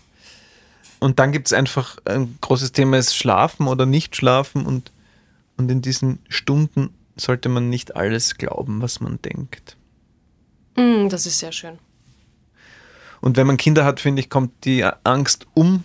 [0.98, 4.92] Und dann gibt es einfach ein großes Thema ist Schlafen oder nicht schlafen und,
[5.58, 9.76] und in diesen Stunden sollte man nicht alles glauben, was man denkt.
[10.74, 11.78] Mm, das ist sehr schön.
[13.20, 15.84] Und wenn man Kinder hat, finde ich, kommt die Angst um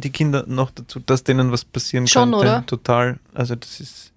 [0.00, 2.38] die Kinder noch dazu, dass denen was passieren Schon, könnte.
[2.38, 2.66] Oder?
[2.66, 3.18] Total.
[3.34, 4.12] Also das ist,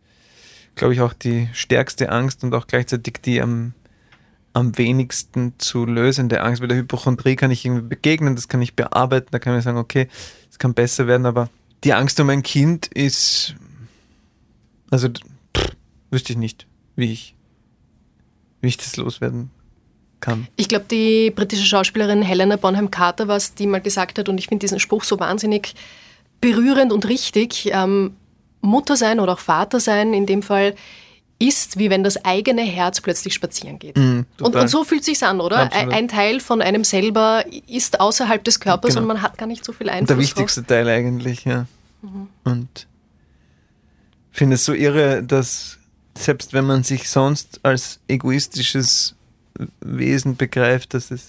[0.75, 3.73] glaube ich, auch die stärkste Angst und auch gleichzeitig die am,
[4.53, 6.61] am wenigsten zu lösende Angst.
[6.61, 9.77] Bei der Hypochondrie kann ich irgendwie begegnen, das kann ich bearbeiten, da kann ich sagen,
[9.77, 10.07] okay,
[10.49, 11.49] es kann besser werden, aber
[11.83, 13.55] die Angst um ein Kind ist,
[14.89, 15.75] also pff,
[16.11, 17.35] wüsste ich nicht, wie ich,
[18.61, 19.51] wie ich das loswerden
[20.23, 20.47] kann.
[20.55, 24.37] Ich glaube, die britische Schauspielerin Helena Bonham Carter war es, die mal gesagt hat, und
[24.39, 25.75] ich finde diesen Spruch so wahnsinnig
[26.41, 28.15] berührend und richtig, ähm,
[28.61, 30.73] Mutter sein oder auch Vater sein in dem Fall
[31.37, 33.97] ist, wie wenn das eigene Herz plötzlich spazieren geht.
[33.97, 35.63] Mm, und, und, so fühlt sich an, oder?
[35.63, 35.93] Absolut.
[35.93, 39.01] Ein Teil von einem selber ist außerhalb des Körpers genau.
[39.01, 40.07] und man hat gar nicht so viel Einfluss.
[40.07, 40.67] Der wichtigste drauf.
[40.67, 41.65] Teil eigentlich, ja.
[42.01, 42.29] Mhm.
[42.45, 42.87] Und
[44.31, 45.79] ich finde es so irre, dass
[46.17, 49.15] selbst wenn man sich sonst als egoistisches
[49.81, 51.27] Wesen begreift, dass es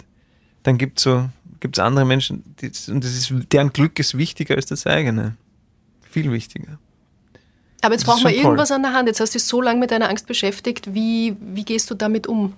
[0.62, 1.29] dann gibt so
[1.61, 5.37] gibt es andere Menschen, die, und das ist, deren Glück ist wichtiger als das eigene.
[6.11, 6.79] Viel wichtiger.
[7.81, 8.77] Aber jetzt braucht man irgendwas toll.
[8.77, 9.09] an der Hand.
[9.09, 10.95] Jetzt hast du dich so lange mit deiner Angst beschäftigt.
[10.95, 12.55] Wie, wie gehst du damit um?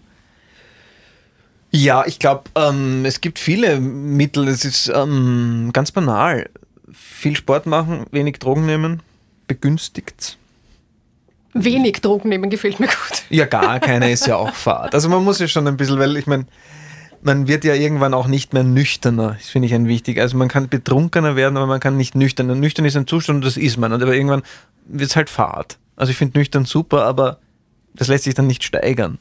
[1.70, 4.48] Ja, ich glaube, ähm, es gibt viele Mittel.
[4.48, 6.48] Es ist ähm, ganz banal.
[6.92, 9.02] Viel Sport machen, wenig Drogen nehmen,
[9.46, 10.38] begünstigt
[11.64, 13.22] Wenig Drogen nehmen gefällt mir gut.
[13.30, 14.94] Ja, gar keine ist ja auch Fahrt.
[14.94, 16.46] Also man muss ja schon ein bisschen, weil ich meine,
[17.22, 20.20] man wird ja irgendwann auch nicht mehr nüchterner, das finde ich ein wichtig.
[20.20, 22.54] Also man kann betrunkener werden, aber man kann nicht nüchterner.
[22.54, 23.92] Nüchtern ist ein Zustand und das ist man.
[23.92, 24.42] Aber irgendwann
[24.86, 25.78] wird es halt Fahrt.
[25.96, 27.38] Also ich finde nüchtern super, aber
[27.94, 29.18] das lässt sich dann nicht steigern.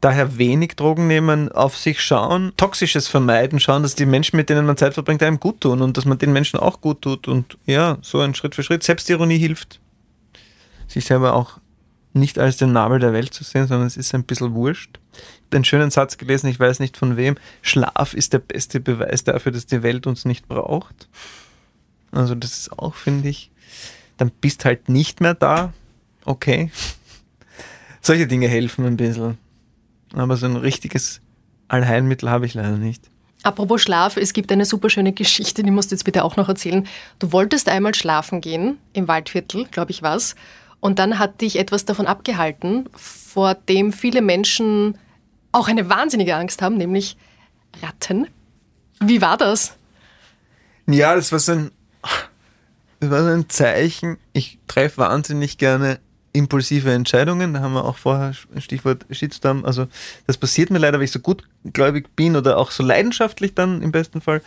[0.00, 4.64] Daher wenig Drogen nehmen, auf sich schauen, Toxisches vermeiden, schauen, dass die Menschen, mit denen
[4.64, 7.58] man Zeit verbringt, einem gut tun und dass man den Menschen auch gut tut und
[7.66, 8.84] ja, so ein Schritt für Schritt.
[8.84, 9.80] Selbstironie hilft
[10.88, 11.58] sich selber auch
[12.14, 14.98] nicht als den Nabel der Welt zu sehen, sondern es ist ein bisschen wurscht.
[15.12, 17.36] Ich habe einen schönen Satz gelesen, ich weiß nicht von wem.
[17.62, 21.08] Schlaf ist der beste Beweis dafür, dass die Welt uns nicht braucht.
[22.10, 23.50] Also das ist auch, finde ich,
[24.16, 25.72] dann bist halt nicht mehr da.
[26.24, 26.70] Okay.
[28.00, 29.38] Solche Dinge helfen ein bisschen.
[30.14, 31.20] Aber so ein richtiges
[31.68, 33.10] Allheilmittel habe ich leider nicht.
[33.42, 36.48] Apropos Schlaf, es gibt eine super schöne Geschichte, die musst du jetzt bitte auch noch
[36.48, 36.86] erzählen.
[37.18, 40.34] Du wolltest einmal schlafen gehen, im Waldviertel, glaube ich was.
[40.80, 44.96] Und dann hat dich etwas davon abgehalten, vor dem viele Menschen
[45.52, 47.16] auch eine wahnsinnige Angst haben, nämlich
[47.82, 48.28] Ratten.
[49.00, 49.76] Wie war das?
[50.86, 51.70] Ja, das war so ein,
[53.00, 54.18] war so ein Zeichen.
[54.32, 55.98] Ich treffe wahnsinnig gerne
[56.32, 57.54] impulsive Entscheidungen.
[57.54, 59.64] Da haben wir auch vorher Stichwort Shitstorm.
[59.64, 59.86] Also
[60.26, 63.92] das passiert mir leider, weil ich so gutgläubig bin oder auch so leidenschaftlich dann im
[63.92, 64.42] besten Fall.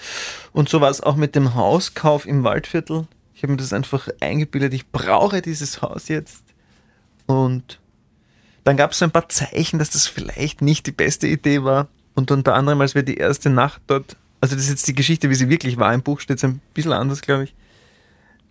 [0.53, 3.07] Und so war es auch mit dem Hauskauf im Waldviertel.
[3.41, 6.43] Ich habe mir das einfach eingebildet, ich brauche dieses Haus jetzt.
[7.25, 7.79] Und
[8.63, 11.87] dann gab es so ein paar Zeichen, dass das vielleicht nicht die beste Idee war.
[12.13, 15.31] Und unter anderem, als wir die erste Nacht dort, also das ist jetzt die Geschichte,
[15.31, 17.55] wie sie wirklich war, im Buch steht es ein bisschen anders, glaube ich.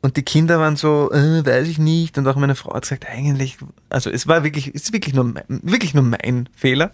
[0.01, 2.19] Und die Kinder waren so, äh, weiß ich nicht.
[2.19, 3.59] Und auch meine Frau hat gesagt, eigentlich,
[3.91, 6.91] also es war wirklich, es ist wirklich nur, mein, wirklich nur mein Fehler.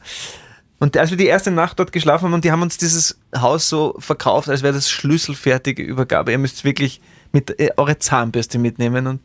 [0.80, 3.70] Und als wir die erste Nacht dort geschlafen haben und die haben uns dieses Haus
[3.70, 6.32] so verkauft, als wäre das schlüsselfertige Übergabe.
[6.32, 7.01] Ihr müsst wirklich
[7.37, 9.20] mit äh, eure Zahnbürste mitnehmen und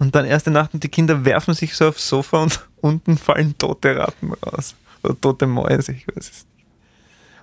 [0.00, 3.56] und dann erste Nacht und die Kinder werfen sich so aufs Sofa und unten fallen
[3.58, 4.74] tote Ratten raus.
[5.02, 6.46] Oder tote Mäuse, ich weiß es nicht.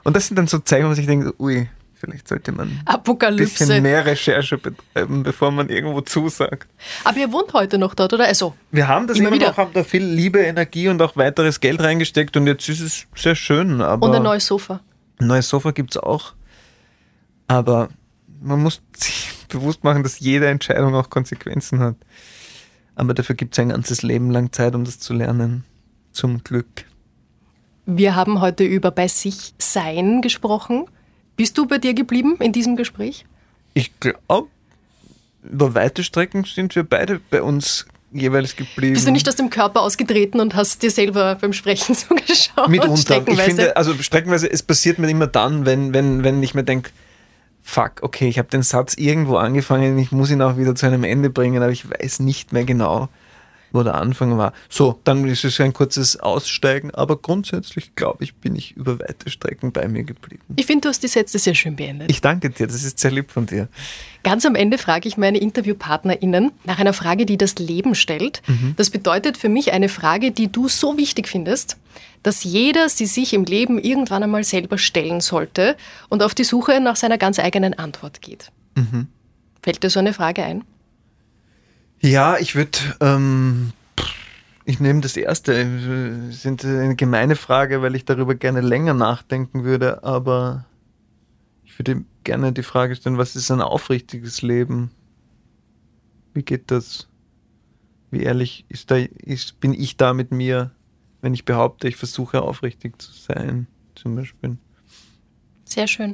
[0.05, 3.63] Und das sind dann so Zeichen, wo man sich denkt, ui, vielleicht sollte man Apokalypse.
[3.63, 6.67] ein bisschen mehr Recherche betreiben, bevor man irgendwo zusagt.
[7.03, 8.25] Aber ihr wohnt heute noch dort, oder?
[8.25, 9.47] Also, Wir haben das Immer immer, wieder.
[9.49, 13.05] noch, haben da viel Liebe, Energie und auch weiteres Geld reingesteckt und jetzt ist es
[13.15, 13.81] sehr schön.
[13.81, 14.79] Aber und ein neues Sofa.
[15.19, 16.33] ein neues Sofa gibt es auch.
[17.47, 17.89] Aber
[18.41, 21.95] man muss sich bewusst machen, dass jede Entscheidung auch Konsequenzen hat.
[22.95, 25.65] Aber dafür gibt es ein ganzes Leben lang Zeit, um das zu lernen.
[26.11, 26.85] Zum Glück.
[27.85, 30.85] Wir haben heute über bei sich sein gesprochen.
[31.35, 33.25] Bist du bei dir geblieben in diesem Gespräch?
[33.73, 34.47] Ich glaube,
[35.43, 38.93] über weite Strecken sind wir beide bei uns jeweils geblieben.
[38.93, 42.69] Bist du nicht aus dem Körper ausgetreten und hast dir selber beim Sprechen zugeschaut?
[42.69, 43.27] Mitunter.
[43.27, 46.91] Ich finde, also streckenweise, es passiert mir immer dann, wenn, wenn, wenn ich mir denke,
[47.65, 51.03] fuck, okay, ich habe den Satz irgendwo angefangen, ich muss ihn auch wieder zu einem
[51.03, 53.09] Ende bringen, aber ich weiß nicht mehr genau,
[53.75, 54.53] wo der Anfang war.
[54.69, 59.29] So, dann ist es ein kurzes Aussteigen, aber grundsätzlich, glaube ich, bin ich über weite
[59.29, 60.41] Strecken bei mir geblieben.
[60.55, 62.09] ich finde, du hast die Sätze sehr schön beendet.
[62.09, 63.67] Ich danke dir, das ist sehr lieb von dir.
[64.23, 68.41] Ganz am Ende frage ich meine InterviewpartnerInnen nach einer Frage, die das Leben stellt.
[68.75, 71.77] Das bedeutet für mich eine Frage, die du so wichtig findest,
[72.23, 75.75] dass jeder sie sich im Leben irgendwann einmal selber stellen sollte
[76.09, 78.51] und auf die Suche nach seiner ganz eigenen Antwort geht.
[79.61, 80.63] Fällt dir so eine Frage ein?
[82.05, 83.73] Ja, ich würde, ähm,
[84.63, 85.59] ich nehme das erste.
[85.59, 90.65] äh, Sind eine gemeine Frage, weil ich darüber gerne länger nachdenken würde, aber
[91.63, 94.91] ich würde gerne die Frage stellen, was ist ein aufrichtiges Leben?
[96.35, 97.07] Wie geht das?
[98.11, 100.69] Wie ehrlich ist da, ist, bin ich da mit mir,
[101.21, 104.57] wenn ich behaupte, ich versuche aufrichtig zu sein, zum Beispiel?
[105.63, 106.13] Sehr schön.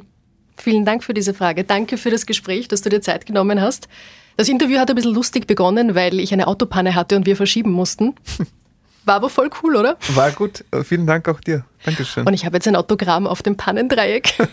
[0.56, 1.64] Vielen Dank für diese Frage.
[1.64, 3.88] Danke für das Gespräch, dass du dir Zeit genommen hast.
[4.36, 7.70] Das Interview hat ein bisschen lustig begonnen, weil ich eine Autopanne hatte und wir verschieben
[7.70, 8.14] mussten.
[9.04, 9.96] War aber voll cool, oder?
[10.14, 10.64] War gut.
[10.84, 11.64] Vielen Dank auch dir.
[11.84, 12.24] Dankeschön.
[12.24, 14.34] Und ich habe jetzt ein Autogramm auf dem Pannendreieck.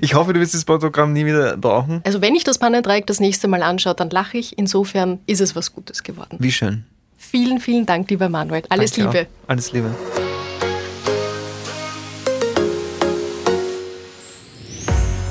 [0.00, 2.02] Ich hoffe, du wirst das Autogramm nie wieder brauchen.
[2.04, 4.58] Also wenn ich das Pannendreieck das nächste Mal anschaue, dann lache ich.
[4.58, 6.36] Insofern ist es was Gutes geworden.
[6.40, 6.84] Wie schön.
[7.16, 8.62] Vielen, vielen Dank, lieber Manuel.
[8.68, 9.28] Alles Danke Liebe.
[9.28, 9.48] Auch.
[9.48, 9.90] Alles Liebe.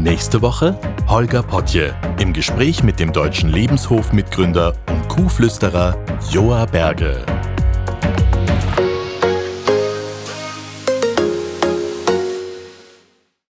[0.00, 0.78] Nächste Woche
[1.08, 5.96] Holger Potje im Gespräch mit dem deutschen Lebenshofmitgründer und Kuhflüsterer
[6.30, 7.26] Joa Berge.